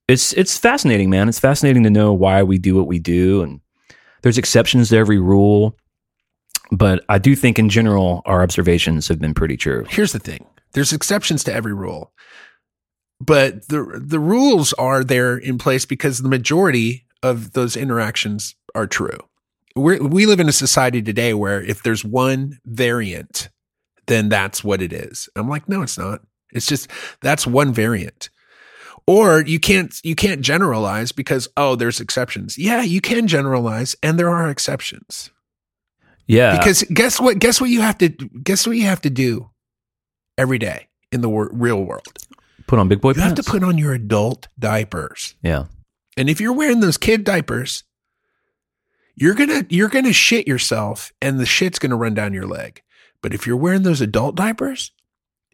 it's 0.09 0.33
it's 0.33 0.57
fascinating, 0.57 1.11
man. 1.11 1.29
It's 1.29 1.41
fascinating 1.41 1.83
to 1.83 1.91
know 1.91 2.15
why 2.15 2.43
we 2.43 2.57
do 2.59 2.75
what 2.75 2.87
we 2.87 2.99
do, 2.99 3.43
and 3.43 3.61
there's 4.23 4.39
exceptions 4.39 4.89
to 4.91 4.97
every 4.97 5.19
rule. 5.19 5.77
But 6.73 7.05
I 7.09 7.19
do 7.19 7.35
think, 7.35 7.59
in 7.59 7.69
general, 7.69 8.23
our 8.27 8.43
observations 8.43 9.09
have 9.09 9.19
been 9.19 9.35
pretty 9.35 9.57
true. 9.57 9.85
here's 9.89 10.13
the 10.13 10.19
thing 10.21 10.47
there's 10.73 10.93
exceptions 10.93 11.43
to 11.45 11.53
every 11.53 11.75
rule 11.75 12.13
but 13.21 13.69
the 13.69 14.01
the 14.03 14.19
rules 14.19 14.73
are 14.75 15.05
there 15.05 15.37
in 15.37 15.59
place 15.59 15.85
because 15.85 16.19
the 16.19 16.29
majority 16.29 17.07
of 17.23 17.53
those 17.53 17.77
interactions 17.77 18.55
are 18.75 18.87
true 18.87 19.19
we 19.77 19.99
we 19.99 20.27
live 20.27 20.41
in 20.41 20.49
a 20.49 20.53
society 20.53 21.03
today 21.03 21.35
where 21.35 21.61
if 21.63 21.83
there's 21.83 22.05
one 22.05 22.59
variant 22.65 23.49
then 24.07 24.29
that's 24.29 24.65
what 24.65 24.81
it 24.81 24.93
is 24.93 25.29
i'm 25.37 25.49
like 25.49 25.69
no 25.69 25.83
it's 25.83 25.99
not 25.99 26.21
it's 26.53 26.67
just 26.67 26.89
that's 27.21 27.47
one 27.47 27.73
variant 27.73 28.31
or 29.07 29.43
you 29.43 29.59
can't 29.61 29.99
you 30.05 30.15
can't 30.15 30.41
generalize 30.41 31.13
because 31.13 31.49
oh 31.57 31.75
there's 31.77 32.01
exceptions 32.01 32.57
yeah 32.59 32.83
you 32.83 33.01
can 33.01 33.27
generalize 33.27 33.97
and 34.03 34.19
there 34.19 34.31
are 34.31 34.49
exceptions 34.51 35.31
Yeah, 36.27 36.57
because 36.57 36.83
guess 36.85 37.21
what? 37.21 37.39
Guess 37.41 37.61
what 37.61 37.71
you 37.71 37.81
have 37.81 37.99
to 37.99 38.09
guess 38.09 38.67
what 38.67 38.77
you 38.77 38.85
have 38.85 39.01
to 39.03 39.11
do 39.11 39.51
every 40.39 40.59
day 40.59 40.89
in 41.13 41.21
the 41.23 41.29
wor- 41.29 41.51
real 41.53 41.83
world. 41.83 42.19
put 42.67 42.79
on 42.79 42.89
big 42.89 43.01
boy 43.01 43.13
You 43.15 43.21
have 43.21 43.35
to 43.35 43.43
put 43.43 43.65
on 43.65 43.79
your 43.79 43.93
adult 43.95 44.47
diapers, 44.59 45.35
yeah, 45.43 45.65
and 46.17 46.31
if 46.31 46.41
you're 46.41 46.53
wearing 46.53 46.81
those 46.81 46.97
kid 46.99 47.25
diapers, 47.25 47.83
you're 49.17 49.35
gonna 49.35 49.65
you're 49.69 49.89
gonna 49.89 50.13
shit 50.13 50.47
yourself, 50.47 51.13
and 51.21 51.39
the 51.41 51.47
shit's 51.47 51.79
gonna 51.81 51.97
run 51.97 52.15
down 52.15 52.33
your 52.33 52.47
leg. 52.47 52.83
But 53.23 53.35
if 53.35 53.47
you're 53.47 53.57
wearing 53.57 53.83
those 53.83 54.01
adult 54.01 54.35
diapers, 54.37 54.93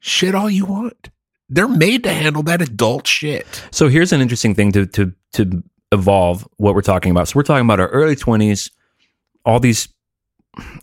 shit 0.00 0.34
all 0.34 0.50
you 0.50 0.66
want. 0.66 1.08
They're 1.48 1.68
made 1.68 2.04
to 2.04 2.12
handle 2.12 2.42
that 2.44 2.60
adult 2.60 3.06
shit. 3.06 3.46
So 3.70 3.88
here's 3.88 4.12
an 4.12 4.20
interesting 4.20 4.54
thing 4.54 4.72
to 4.72 4.86
to 4.86 5.12
to 5.34 5.62
evolve 5.92 6.46
what 6.56 6.74
we're 6.74 6.82
talking 6.82 7.10
about. 7.10 7.28
So 7.28 7.36
we're 7.36 7.44
talking 7.44 7.64
about 7.64 7.80
our 7.80 7.88
early 7.88 8.16
20s, 8.16 8.70
all 9.44 9.60
these 9.60 9.88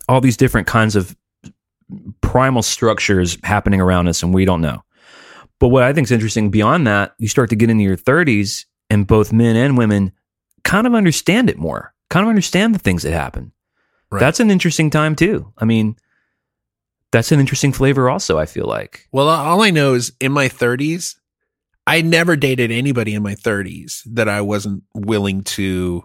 all 0.08 0.20
these 0.20 0.36
different 0.36 0.66
kinds 0.66 0.96
of 0.96 1.16
primal 2.20 2.62
structures 2.62 3.36
happening 3.42 3.80
around 3.80 4.08
us 4.08 4.22
and 4.22 4.32
we 4.32 4.44
don't 4.44 4.60
know. 4.60 4.82
But 5.60 5.68
what 5.68 5.82
I 5.82 5.92
think 5.92 6.06
is 6.06 6.12
interesting 6.12 6.50
beyond 6.50 6.86
that, 6.86 7.14
you 7.18 7.28
start 7.28 7.50
to 7.50 7.56
get 7.56 7.70
into 7.70 7.84
your 7.84 7.96
30s 7.96 8.64
and 8.90 9.06
both 9.06 9.32
men 9.32 9.56
and 9.56 9.78
women 9.78 10.12
kind 10.64 10.86
of 10.86 10.94
understand 10.94 11.50
it 11.50 11.58
more, 11.58 11.94
kind 12.10 12.24
of 12.24 12.28
understand 12.28 12.74
the 12.74 12.78
things 12.78 13.02
that 13.02 13.12
happen. 13.12 13.52
Right. 14.10 14.20
That's 14.20 14.40
an 14.40 14.50
interesting 14.50 14.90
time 14.90 15.14
too. 15.14 15.52
I 15.58 15.64
mean, 15.64 15.96
that's 17.14 17.30
an 17.30 17.38
interesting 17.38 17.72
flavor 17.72 18.10
also, 18.10 18.38
I 18.40 18.46
feel 18.46 18.66
like. 18.66 19.06
Well, 19.12 19.28
all 19.28 19.62
I 19.62 19.70
know 19.70 19.94
is 19.94 20.12
in 20.20 20.32
my 20.32 20.48
30s, 20.48 21.14
I 21.86 22.00
never 22.00 22.34
dated 22.34 22.72
anybody 22.72 23.14
in 23.14 23.22
my 23.22 23.36
30s 23.36 24.00
that 24.14 24.28
I 24.28 24.40
wasn't 24.40 24.82
willing 24.94 25.44
to, 25.44 26.02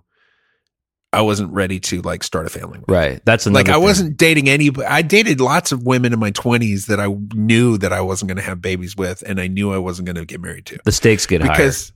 I 1.11 1.21
wasn't 1.23 1.51
ready 1.51 1.79
to 1.79 2.03
like 2.03 2.23
start 2.23 2.45
a 2.45 2.49
family 2.49 2.77
with. 2.77 2.89
Right. 2.89 3.21
That's 3.25 3.47
another 3.47 3.63
Like 3.63 3.73
I 3.73 3.77
wasn't 3.77 4.17
dating 4.17 4.49
any, 4.49 4.69
I 4.87 5.01
dated 5.01 5.41
lots 5.41 5.71
of 5.71 5.83
women 5.83 6.13
in 6.13 6.19
my 6.19 6.29
20s 6.29 6.85
that 6.85 6.99
I 6.99 7.07
knew 7.33 7.79
that 7.79 7.91
I 7.91 8.01
wasn't 8.01 8.29
going 8.29 8.37
to 8.37 8.43
have 8.43 8.61
babies 8.61 8.95
with 8.95 9.23
and 9.25 9.41
I 9.41 9.47
knew 9.47 9.73
I 9.73 9.79
wasn't 9.79 10.05
going 10.05 10.15
to 10.17 10.25
get 10.25 10.41
married 10.41 10.67
to. 10.67 10.77
the 10.85 10.91
stakes 10.91 11.25
get 11.25 11.41
higher. 11.41 11.49
Because 11.53 11.91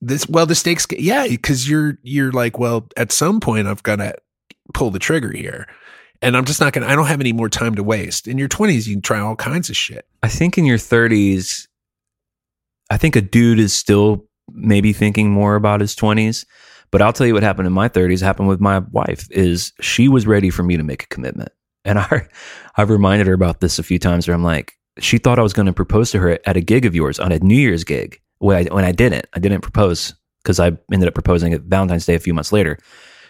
this, 0.00 0.26
well, 0.30 0.46
the 0.46 0.54
stakes, 0.54 0.86
get- 0.86 1.00
yeah, 1.00 1.28
because 1.28 1.68
you're, 1.68 1.98
you're 2.02 2.32
like, 2.32 2.58
well, 2.58 2.88
at 2.96 3.12
some 3.12 3.38
point 3.38 3.66
I've 3.66 3.82
got 3.82 3.96
to 3.96 4.14
pull 4.72 4.90
the 4.90 4.98
trigger 4.98 5.32
here. 5.36 5.68
And 6.22 6.36
I'm 6.36 6.44
just 6.44 6.60
not 6.60 6.74
to, 6.74 6.88
I 6.88 6.94
don't 6.94 7.06
have 7.06 7.20
any 7.20 7.32
more 7.32 7.48
time 7.48 7.74
to 7.74 7.82
waste. 7.82 8.26
In 8.26 8.38
your 8.38 8.48
20s, 8.48 8.86
you 8.86 8.94
can 8.94 9.02
try 9.02 9.20
all 9.20 9.36
kinds 9.36 9.68
of 9.68 9.76
shit. 9.76 10.06
I 10.22 10.28
think 10.28 10.58
in 10.58 10.64
your 10.64 10.78
30s, 10.78 11.66
I 12.90 12.96
think 12.96 13.16
a 13.16 13.20
dude 13.20 13.58
is 13.58 13.72
still 13.72 14.26
maybe 14.52 14.92
thinking 14.92 15.30
more 15.30 15.56
about 15.56 15.80
his 15.80 15.94
20s. 15.94 16.44
But 16.90 17.02
I'll 17.02 17.12
tell 17.12 17.26
you 17.26 17.34
what 17.34 17.42
happened 17.42 17.66
in 17.66 17.72
my 17.72 17.88
30s 17.88 18.22
happened 18.22 18.48
with 18.48 18.60
my 18.60 18.78
wife 18.78 19.28
is 19.30 19.72
she 19.80 20.08
was 20.08 20.26
ready 20.26 20.50
for 20.50 20.62
me 20.62 20.76
to 20.76 20.82
make 20.82 21.02
a 21.02 21.08
commitment. 21.08 21.50
And 21.84 21.98
I 21.98 22.28
I've 22.76 22.90
reminded 22.90 23.26
her 23.26 23.34
about 23.34 23.60
this 23.60 23.78
a 23.78 23.82
few 23.82 23.98
times 23.98 24.26
where 24.26 24.34
I'm 24.34 24.44
like, 24.44 24.74
she 24.98 25.18
thought 25.18 25.38
I 25.38 25.42
was 25.42 25.52
going 25.52 25.66
to 25.66 25.72
propose 25.72 26.10
to 26.12 26.18
her 26.18 26.38
at 26.46 26.56
a 26.56 26.60
gig 26.60 26.86
of 26.86 26.94
yours 26.94 27.18
on 27.18 27.32
a 27.32 27.38
New 27.38 27.56
Year's 27.56 27.84
gig. 27.84 28.20
When 28.38 28.56
I, 28.56 28.74
when 28.74 28.84
I 28.84 28.92
didn't, 28.92 29.26
I 29.34 29.40
didn't 29.40 29.62
propose 29.62 30.14
because 30.42 30.60
I 30.60 30.72
ended 30.92 31.08
up 31.08 31.14
proposing 31.14 31.52
at 31.52 31.62
Valentine's 31.62 32.06
Day 32.06 32.14
a 32.14 32.20
few 32.20 32.34
months 32.34 32.52
later. 32.52 32.78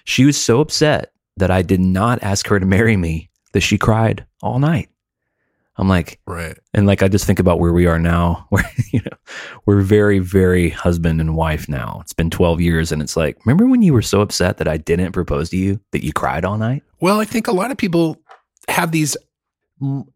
She 0.05 0.25
was 0.25 0.41
so 0.41 0.61
upset 0.61 1.13
that 1.37 1.51
I 1.51 1.63
did 1.63 1.81
not 1.81 2.23
ask 2.23 2.47
her 2.49 2.59
to 2.59 2.67
marry 2.67 2.97
me 2.97 3.31
that 3.53 3.61
she 3.61 3.79
cried 3.79 4.25
all 4.43 4.59
night. 4.59 4.89
I'm 5.79 5.89
like, 5.89 6.19
Right. 6.27 6.57
and 6.73 6.87
like 6.87 7.03
I 7.03 7.09
just 7.09 7.27
think 7.27 7.39
about 7.39 7.61
where 7.61 7.73
we 7.73 7.87
are 7.87 7.99
now, 7.99 8.47
where 8.51 8.65
you 8.93 9.01
know 9.01 9.17
we're 9.67 9.83
very, 9.83 10.19
very 10.21 10.71
husband 10.71 11.21
and 11.21 11.37
wife 11.37 11.69
now. 11.69 11.99
It's 12.01 12.15
been 12.15 12.31
12 12.31 12.61
years, 12.63 12.93
and 12.93 13.03
it's 13.03 13.17
like, 13.17 13.37
remember 13.45 13.67
when 13.67 13.83
you 13.83 13.93
were 13.93 14.01
so 14.03 14.23
upset 14.23 14.57
that 14.57 14.69
I 14.69 14.79
didn't 14.79 15.13
propose 15.13 15.51
to 15.51 15.57
you 15.59 15.79
that 15.93 16.03
you 16.03 16.13
cried 16.15 16.45
all 16.47 16.57
night? 16.57 16.83
Well, 17.01 17.21
I 17.21 17.27
think 17.27 17.47
a 17.47 17.53
lot 17.53 17.71
of 17.71 17.77
people 17.77 18.17
have 18.69 18.91
these 18.91 19.17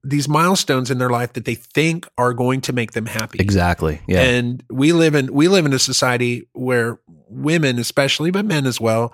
these 0.03 0.27
milestones 0.27 0.91
in 0.91 0.97
their 0.97 1.11
life 1.11 1.35
that 1.35 1.45
they 1.45 1.55
think 1.55 2.09
are 2.17 2.33
going 2.33 2.63
to 2.63 2.73
make 2.73 2.93
them 2.93 3.05
happy. 3.05 3.39
Exactly. 3.41 4.01
Yeah. 4.07 4.23
And 4.23 4.65
we 4.71 4.95
live 4.95 5.15
in 5.15 5.31
we 5.35 5.49
live 5.49 5.67
in 5.67 5.75
a 5.75 5.79
society 5.79 6.49
where 6.55 6.99
women, 7.29 7.79
especially 7.79 8.31
but 8.31 8.47
men 8.47 8.67
as 8.67 8.81
well, 8.81 9.13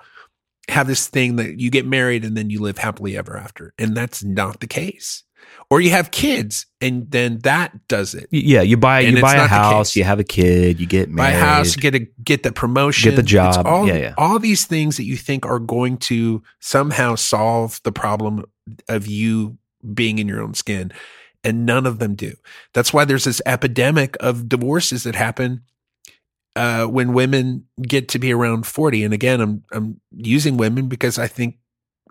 have 0.69 0.87
this 0.87 1.07
thing 1.07 1.37
that 1.37 1.59
you 1.59 1.69
get 1.69 1.85
married 1.85 2.25
and 2.25 2.35
then 2.35 2.49
you 2.49 2.59
live 2.61 2.77
happily 2.77 3.17
ever 3.17 3.37
after, 3.37 3.73
and 3.77 3.95
that's 3.95 4.23
not 4.23 4.59
the 4.59 4.67
case. 4.67 5.23
Or 5.69 5.79
you 5.81 5.89
have 5.91 6.11
kids 6.11 6.65
and 6.81 7.09
then 7.11 7.39
that 7.39 7.87
does 7.87 8.13
it. 8.13 8.27
Yeah. 8.31 8.61
You 8.61 8.77
buy 8.77 9.01
And 9.01 9.15
you 9.17 9.21
buy 9.21 9.35
a 9.35 9.47
house, 9.47 9.95
you 9.95 10.03
have 10.03 10.19
a 10.19 10.23
kid, 10.23 10.79
you 10.79 10.85
get 10.85 11.09
married. 11.09 11.31
buy 11.31 11.37
a 11.37 11.39
house, 11.39 11.75
get 11.75 11.95
a 11.95 11.99
get 12.23 12.43
the 12.43 12.51
promotion, 12.51 13.09
Get 13.09 13.15
the 13.15 13.21
It's 13.21 13.31
job. 13.31 13.65
all, 13.65 13.87
Yeah, 13.87 13.95
yeah. 13.97 14.13
all 14.17 14.39
these 14.39 14.65
things 14.65 14.97
that 14.97 15.03
you 15.03 15.15
think 15.17 15.45
are 15.45 15.59
going 15.59 15.97
to 15.97 16.41
somehow 16.59 17.15
solve 17.15 17.79
the 17.83 17.91
problem 17.91 18.45
of 18.89 19.07
you 19.07 19.57
being 19.93 20.19
in 20.19 20.27
your 20.27 20.41
own 20.41 20.53
skin, 20.53 20.91
and 21.43 21.65
none 21.65 21.85
of 21.85 21.99
them 21.99 22.15
do. 22.15 22.33
That's 22.73 22.91
why 22.93 23.05
there's 23.05 23.23
this 23.25 23.41
epidemic 23.45 24.15
of 24.19 24.49
divorces 24.49 25.03
that 25.03 25.15
happen 25.15 25.61
uh, 26.57 26.87
when 26.87 27.13
women 27.13 27.65
get 27.81 28.09
to 28.09 28.19
be 28.19 28.33
around 28.33 28.65
forty. 28.65 29.03
And 29.03 29.13
again, 29.13 29.41
I'm 29.41 29.63
I'm 29.71 30.01
using 30.11 30.57
women 30.57 30.87
because 30.87 31.17
I 31.17 31.27
think 31.27 31.57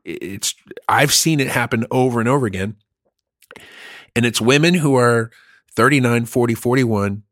it's 0.05 0.55
I've 0.89 1.13
seen 1.13 1.41
it 1.41 1.49
happen 1.49 1.85
over 1.91 2.21
and 2.21 2.29
over 2.29 2.47
again. 2.47 2.77
And 4.15 4.25
it's 4.25 4.41
women 4.41 4.73
who 4.73 4.95
are 4.95 5.31
39, 5.75 6.25
40, 6.25 6.55
41 6.55 7.23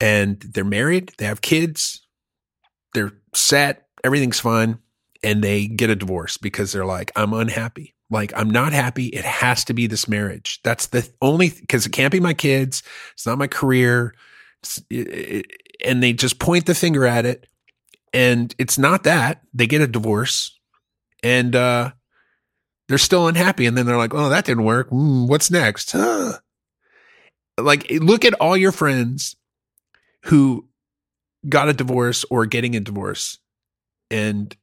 and 0.00 0.40
they're 0.40 0.64
married, 0.64 1.12
they 1.18 1.26
have 1.26 1.40
kids, 1.40 2.06
they're 2.94 3.12
set, 3.34 3.88
everything's 4.04 4.40
fine, 4.40 4.78
and 5.22 5.42
they 5.42 5.66
get 5.66 5.90
a 5.90 5.96
divorce 5.96 6.36
because 6.36 6.72
they're 6.72 6.86
like, 6.86 7.10
I'm 7.16 7.32
unhappy. 7.32 7.94
Like, 8.10 8.32
I'm 8.34 8.48
not 8.48 8.72
happy. 8.72 9.06
It 9.08 9.24
has 9.24 9.64
to 9.64 9.74
be 9.74 9.86
this 9.86 10.08
marriage. 10.08 10.60
That's 10.64 10.86
the 10.86 11.06
only, 11.20 11.50
because 11.50 11.84
it 11.84 11.92
can't 11.92 12.12
be 12.12 12.20
my 12.20 12.32
kids. 12.32 12.82
It's 13.12 13.26
not 13.26 13.36
my 13.36 13.48
career. 13.48 14.14
And 15.84 16.02
they 16.02 16.12
just 16.12 16.38
point 16.38 16.66
the 16.66 16.74
finger 16.74 17.06
at 17.06 17.26
it. 17.26 17.46
And 18.12 18.54
it's 18.58 18.78
not 18.78 19.04
that. 19.04 19.42
They 19.52 19.66
get 19.66 19.80
a 19.80 19.86
divorce 19.86 20.58
and 21.22 21.54
uh, 21.54 21.92
they're 22.88 22.98
still 22.98 23.28
unhappy. 23.28 23.66
And 23.66 23.76
then 23.76 23.86
they're 23.86 23.96
like, 23.96 24.14
oh, 24.14 24.28
that 24.30 24.44
didn't 24.44 24.64
work. 24.64 24.90
Mm, 24.90 25.28
what's 25.28 25.50
next? 25.50 25.92
Huh. 25.92 26.38
Like, 27.58 27.90
look 27.90 28.24
at 28.24 28.34
all 28.34 28.56
your 28.56 28.72
friends 28.72 29.36
who 30.24 30.68
got 31.48 31.68
a 31.68 31.72
divorce 31.72 32.24
or 32.30 32.46
getting 32.46 32.76
a 32.76 32.80
divorce. 32.80 33.38
And 34.10 34.56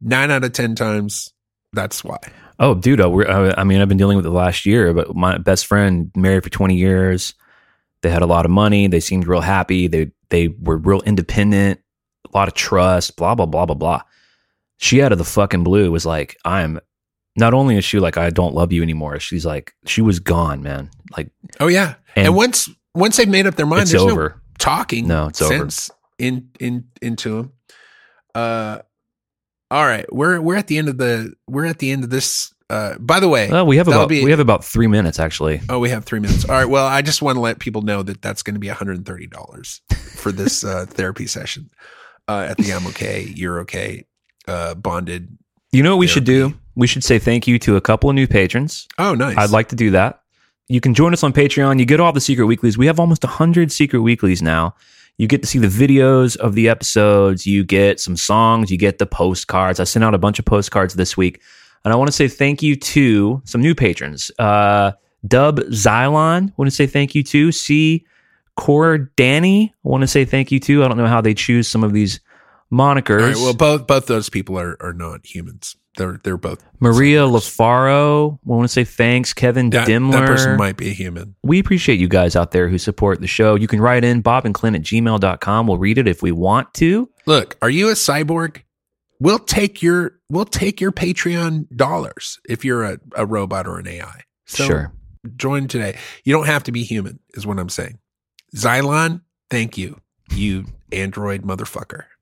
nine 0.00 0.30
out 0.30 0.44
of 0.44 0.52
10 0.52 0.74
times, 0.74 1.32
that's 1.72 2.02
why. 2.02 2.18
Oh, 2.58 2.74
dude, 2.74 3.00
uh, 3.00 3.12
uh, 3.12 3.54
I 3.56 3.64
mean, 3.64 3.80
I've 3.80 3.88
been 3.88 3.98
dealing 3.98 4.16
with 4.16 4.24
it 4.24 4.30
the 4.30 4.34
last 4.34 4.64
year, 4.64 4.94
but 4.94 5.14
my 5.14 5.38
best 5.38 5.66
friend 5.66 6.10
married 6.16 6.42
for 6.42 6.50
20 6.50 6.74
years. 6.74 7.34
They 8.02 8.10
had 8.10 8.22
a 8.22 8.26
lot 8.26 8.44
of 8.44 8.50
money. 8.50 8.86
They 8.86 9.00
seemed 9.00 9.26
real 9.26 9.40
happy. 9.40 9.88
They 9.88 10.10
they 10.30 10.48
were 10.48 10.76
real 10.76 11.00
independent, 11.02 11.80
a 12.32 12.36
lot 12.36 12.48
of 12.48 12.54
trust, 12.54 13.16
blah, 13.16 13.34
blah, 13.34 13.46
blah, 13.46 13.66
blah, 13.66 13.74
blah. 13.74 14.02
She 14.78 15.00
out 15.02 15.12
of 15.12 15.18
the 15.18 15.24
fucking 15.24 15.64
blue 15.64 15.90
was 15.90 16.04
like, 16.04 16.36
I'm 16.44 16.78
not 17.36 17.54
only 17.54 17.76
is 17.76 17.84
she 17.84 17.98
like, 17.98 18.16
I 18.16 18.30
don't 18.30 18.54
love 18.54 18.72
you 18.72 18.82
anymore. 18.82 19.18
She's 19.20 19.46
like, 19.46 19.74
she 19.86 20.02
was 20.02 20.20
gone, 20.20 20.62
man. 20.62 20.90
Like, 21.16 21.30
Oh, 21.60 21.68
yeah. 21.68 21.94
And, 22.14 22.26
And- 22.28 22.36
once 22.36 22.68
once 22.94 23.16
they've 23.18 23.28
made 23.28 23.46
up 23.46 23.54
their 23.56 23.66
mind, 23.66 23.82
it's 23.82 23.90
there's 23.92 24.04
no 24.04 24.10
over. 24.12 24.40
talking 24.58 25.06
No, 25.06 25.26
it's 25.28 25.42
over. 25.42 25.54
sense 25.58 25.90
in 26.18 26.48
in 26.58 26.84
into 27.02 27.36
them. 27.36 27.52
Uh, 28.34 28.78
all 29.70 29.84
right, 29.84 30.10
we're 30.12 30.40
we're 30.40 30.56
at 30.56 30.66
the 30.66 30.78
end 30.78 30.88
of 30.88 30.96
the 30.98 31.34
we're 31.46 31.66
at 31.66 31.78
the 31.78 31.90
end 31.90 32.04
of 32.04 32.10
this. 32.10 32.54
Uh, 32.68 32.98
by 32.98 33.20
the 33.20 33.28
way, 33.28 33.48
Well, 33.48 33.64
we 33.66 33.76
have 33.76 33.86
about 33.86 34.08
be- 34.08 34.24
we 34.24 34.30
have 34.30 34.40
about 34.40 34.64
three 34.64 34.88
minutes 34.88 35.20
actually. 35.20 35.60
oh, 35.68 35.78
we 35.78 35.90
have 35.90 36.04
three 36.04 36.18
minutes. 36.18 36.44
All 36.44 36.56
right, 36.56 36.68
well, 36.68 36.86
I 36.86 37.00
just 37.02 37.22
want 37.22 37.36
to 37.36 37.40
let 37.40 37.60
people 37.60 37.82
know 37.82 38.02
that 38.02 38.20
that's 38.22 38.42
going 38.42 38.54
to 38.54 38.60
be 38.60 38.66
one 38.68 38.76
hundred 38.76 38.96
and 38.96 39.06
thirty 39.06 39.26
dollars 39.28 39.80
for 40.16 40.32
this 40.32 40.64
uh, 40.64 40.84
therapy 40.88 41.26
session 41.28 41.70
uh, 42.28 42.46
at 42.50 42.56
the 42.56 42.72
I'm 42.72 42.86
okay, 42.88 43.22
you're 43.22 43.60
okay, 43.60 44.04
uh, 44.48 44.74
bonded. 44.74 45.36
You 45.72 45.82
know 45.84 45.90
what 45.96 46.00
we 46.00 46.06
should 46.08 46.24
do? 46.24 46.54
We 46.74 46.86
should 46.86 47.04
say 47.04 47.18
thank 47.18 47.46
you 47.46 47.58
to 47.60 47.76
a 47.76 47.80
couple 47.80 48.10
of 48.10 48.14
new 48.16 48.26
patrons. 48.26 48.88
Oh, 48.98 49.14
nice. 49.14 49.36
I'd 49.36 49.50
like 49.50 49.68
to 49.68 49.76
do 49.76 49.90
that. 49.92 50.22
You 50.68 50.80
can 50.80 50.94
join 50.94 51.12
us 51.12 51.22
on 51.22 51.32
Patreon. 51.32 51.78
You 51.78 51.86
get 51.86 52.00
all 52.00 52.12
the 52.12 52.20
secret 52.20 52.46
weeklies. 52.46 52.76
We 52.76 52.86
have 52.86 52.98
almost 52.98 53.22
100 53.22 53.70
secret 53.70 54.00
weeklies 54.00 54.42
now. 54.42 54.74
You 55.18 55.26
get 55.28 55.40
to 55.42 55.46
see 55.48 55.58
the 55.58 55.68
videos 55.68 56.36
of 56.36 56.54
the 56.54 56.68
episodes. 56.68 57.46
You 57.46 57.62
get 57.64 58.00
some 58.00 58.16
songs. 58.16 58.70
You 58.70 58.76
get 58.76 58.98
the 58.98 59.06
postcards. 59.06 59.78
I 59.80 59.84
sent 59.84 60.04
out 60.04 60.12
a 60.14 60.18
bunch 60.18 60.38
of 60.38 60.44
postcards 60.44 60.94
this 60.94 61.16
week. 61.16 61.40
And 61.86 61.92
I 61.92 61.96
want 61.96 62.08
to 62.08 62.12
say 62.12 62.26
thank 62.26 62.64
you 62.64 62.74
to 62.74 63.40
some 63.44 63.60
new 63.60 63.72
patrons. 63.72 64.32
Uh, 64.40 64.90
Dub 65.24 65.60
Xylon, 65.60 66.52
want 66.56 66.68
to 66.68 66.74
say 66.74 66.88
thank 66.88 67.14
you 67.14 67.22
to. 67.22 67.52
C. 67.52 68.04
Core 68.56 68.98
Danny, 69.14 69.72
I 69.84 69.88
want 69.88 70.00
to 70.00 70.08
say 70.08 70.24
thank 70.24 70.50
you 70.50 70.58
to. 70.58 70.82
I 70.82 70.88
don't 70.88 70.96
know 70.96 71.06
how 71.06 71.20
they 71.20 71.32
choose 71.32 71.68
some 71.68 71.84
of 71.84 71.92
these 71.92 72.18
monikers. 72.72 73.20
Right, 73.20 73.36
well, 73.36 73.54
both 73.54 73.86
both 73.86 74.06
those 74.06 74.28
people 74.28 74.58
are 74.58 74.76
are 74.80 74.94
not 74.94 75.24
humans. 75.24 75.76
They're 75.96 76.18
they're 76.24 76.36
both 76.36 76.64
Maria 76.80 77.20
LaFaro, 77.20 78.32
I 78.34 78.38
want 78.42 78.64
to 78.64 78.68
say 78.68 78.82
thanks. 78.82 79.32
Kevin 79.32 79.70
that, 79.70 79.86
Dimmler. 79.86 80.10
that 80.10 80.26
person 80.26 80.56
might 80.56 80.76
be 80.76 80.88
a 80.88 80.92
human. 80.92 81.36
we 81.44 81.60
appreciate 81.60 82.00
you 82.00 82.08
guys 82.08 82.34
out 82.34 82.50
there 82.50 82.68
who 82.68 82.78
support 82.78 83.20
the 83.20 83.28
show. 83.28 83.54
You 83.54 83.68
can 83.68 83.80
write 83.80 84.02
in 84.02 84.22
Bob 84.22 84.44
and 84.44 84.52
Clint 84.52 84.74
at 84.74 84.82
gmail.com. 84.82 85.66
We'll 85.68 85.78
read 85.78 85.98
it 85.98 86.08
if 86.08 86.20
we 86.20 86.32
want 86.32 86.74
to. 86.74 87.08
Look, 87.26 87.56
are 87.62 87.70
you 87.70 87.90
a 87.90 87.92
cyborg? 87.92 88.62
We'll 89.18 89.38
take 89.38 89.82
your 89.82 90.18
we'll 90.28 90.44
take 90.44 90.80
your 90.80 90.92
Patreon 90.92 91.74
dollars 91.74 92.38
if 92.48 92.64
you're 92.64 92.84
a, 92.84 92.98
a 93.16 93.26
robot 93.26 93.66
or 93.66 93.78
an 93.78 93.88
AI. 93.88 94.22
So 94.46 94.64
sure. 94.64 94.92
join 95.36 95.68
today. 95.68 95.96
You 96.24 96.32
don't 96.32 96.46
have 96.46 96.64
to 96.64 96.72
be 96.72 96.84
human, 96.84 97.18
is 97.34 97.46
what 97.46 97.58
I'm 97.58 97.68
saying. 97.68 97.98
Xylon, 98.54 99.22
thank 99.50 99.76
you, 99.76 100.00
you 100.30 100.66
android 100.92 101.42
motherfucker. 101.42 102.04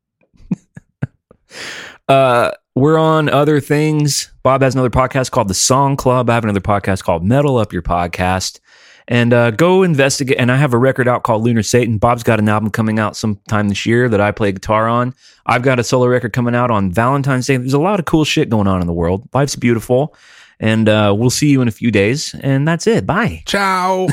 Uh, 2.09 2.51
we're 2.75 2.99
on 2.99 3.29
other 3.29 3.61
things. 3.61 4.33
Bob 4.43 4.63
has 4.63 4.75
another 4.75 4.91
podcast 4.91 5.31
called 5.31 5.49
The 5.49 5.55
Song 5.55 5.97
Club. 5.97 6.29
I 6.29 6.35
have 6.35 6.45
another 6.45 6.61
podcast 6.61 7.03
called 7.03 7.25
Metal 7.25 7.57
Up 7.57 7.73
Your 7.73 7.83
Podcast. 7.83 8.61
And 9.07 9.33
uh, 9.33 9.51
go 9.51 9.83
investigate. 9.83 10.39
And 10.39 10.51
I 10.51 10.57
have 10.57 10.73
a 10.73 10.79
record 10.79 11.09
out 11.09 11.23
called 11.25 11.43
Lunar 11.43 11.63
Satan. 11.63 11.99
Bob's 11.99 12.23
got 12.23 12.39
an 12.39 12.49
album 12.49 12.71
coming 12.71 12.99
out 12.99 13.17
sometime 13.17 13.69
this 13.69 13.85
year 13.85 14.09
that 14.09 14.21
I 14.21 14.33
play 14.33 14.53
guitar 14.53 14.89
on. 14.89 15.15
I've 15.47 15.63
got 15.63 15.79
a 15.79 15.85
solo 15.85 16.07
record 16.07 16.33
coming 16.33 16.55
out 16.55 16.71
on 16.71 16.91
Valentine's 16.91 17.47
Day. 17.47 17.57
There's 17.57 17.75
a 17.75 17.79
lot 17.79 17.99
of 17.99 18.07
cool 18.07 18.25
shit 18.25 18.49
going 18.49 18.67
on 18.67 18.81
in 18.81 18.87
the 18.87 18.95
world. 18.95 19.29
Life's 19.35 19.57
beautiful. 19.57 20.15
And 20.61 20.89
uh, 20.89 21.15
we'll 21.17 21.31
see 21.31 21.49
you 21.49 21.61
in 21.61 21.69
a 21.69 21.73
few 21.73 21.91
days. 21.91 22.35
And 22.41 22.67
that's 22.67 22.87
it. 22.87 23.07
Bye. 23.07 23.43
Ciao. 23.47 24.09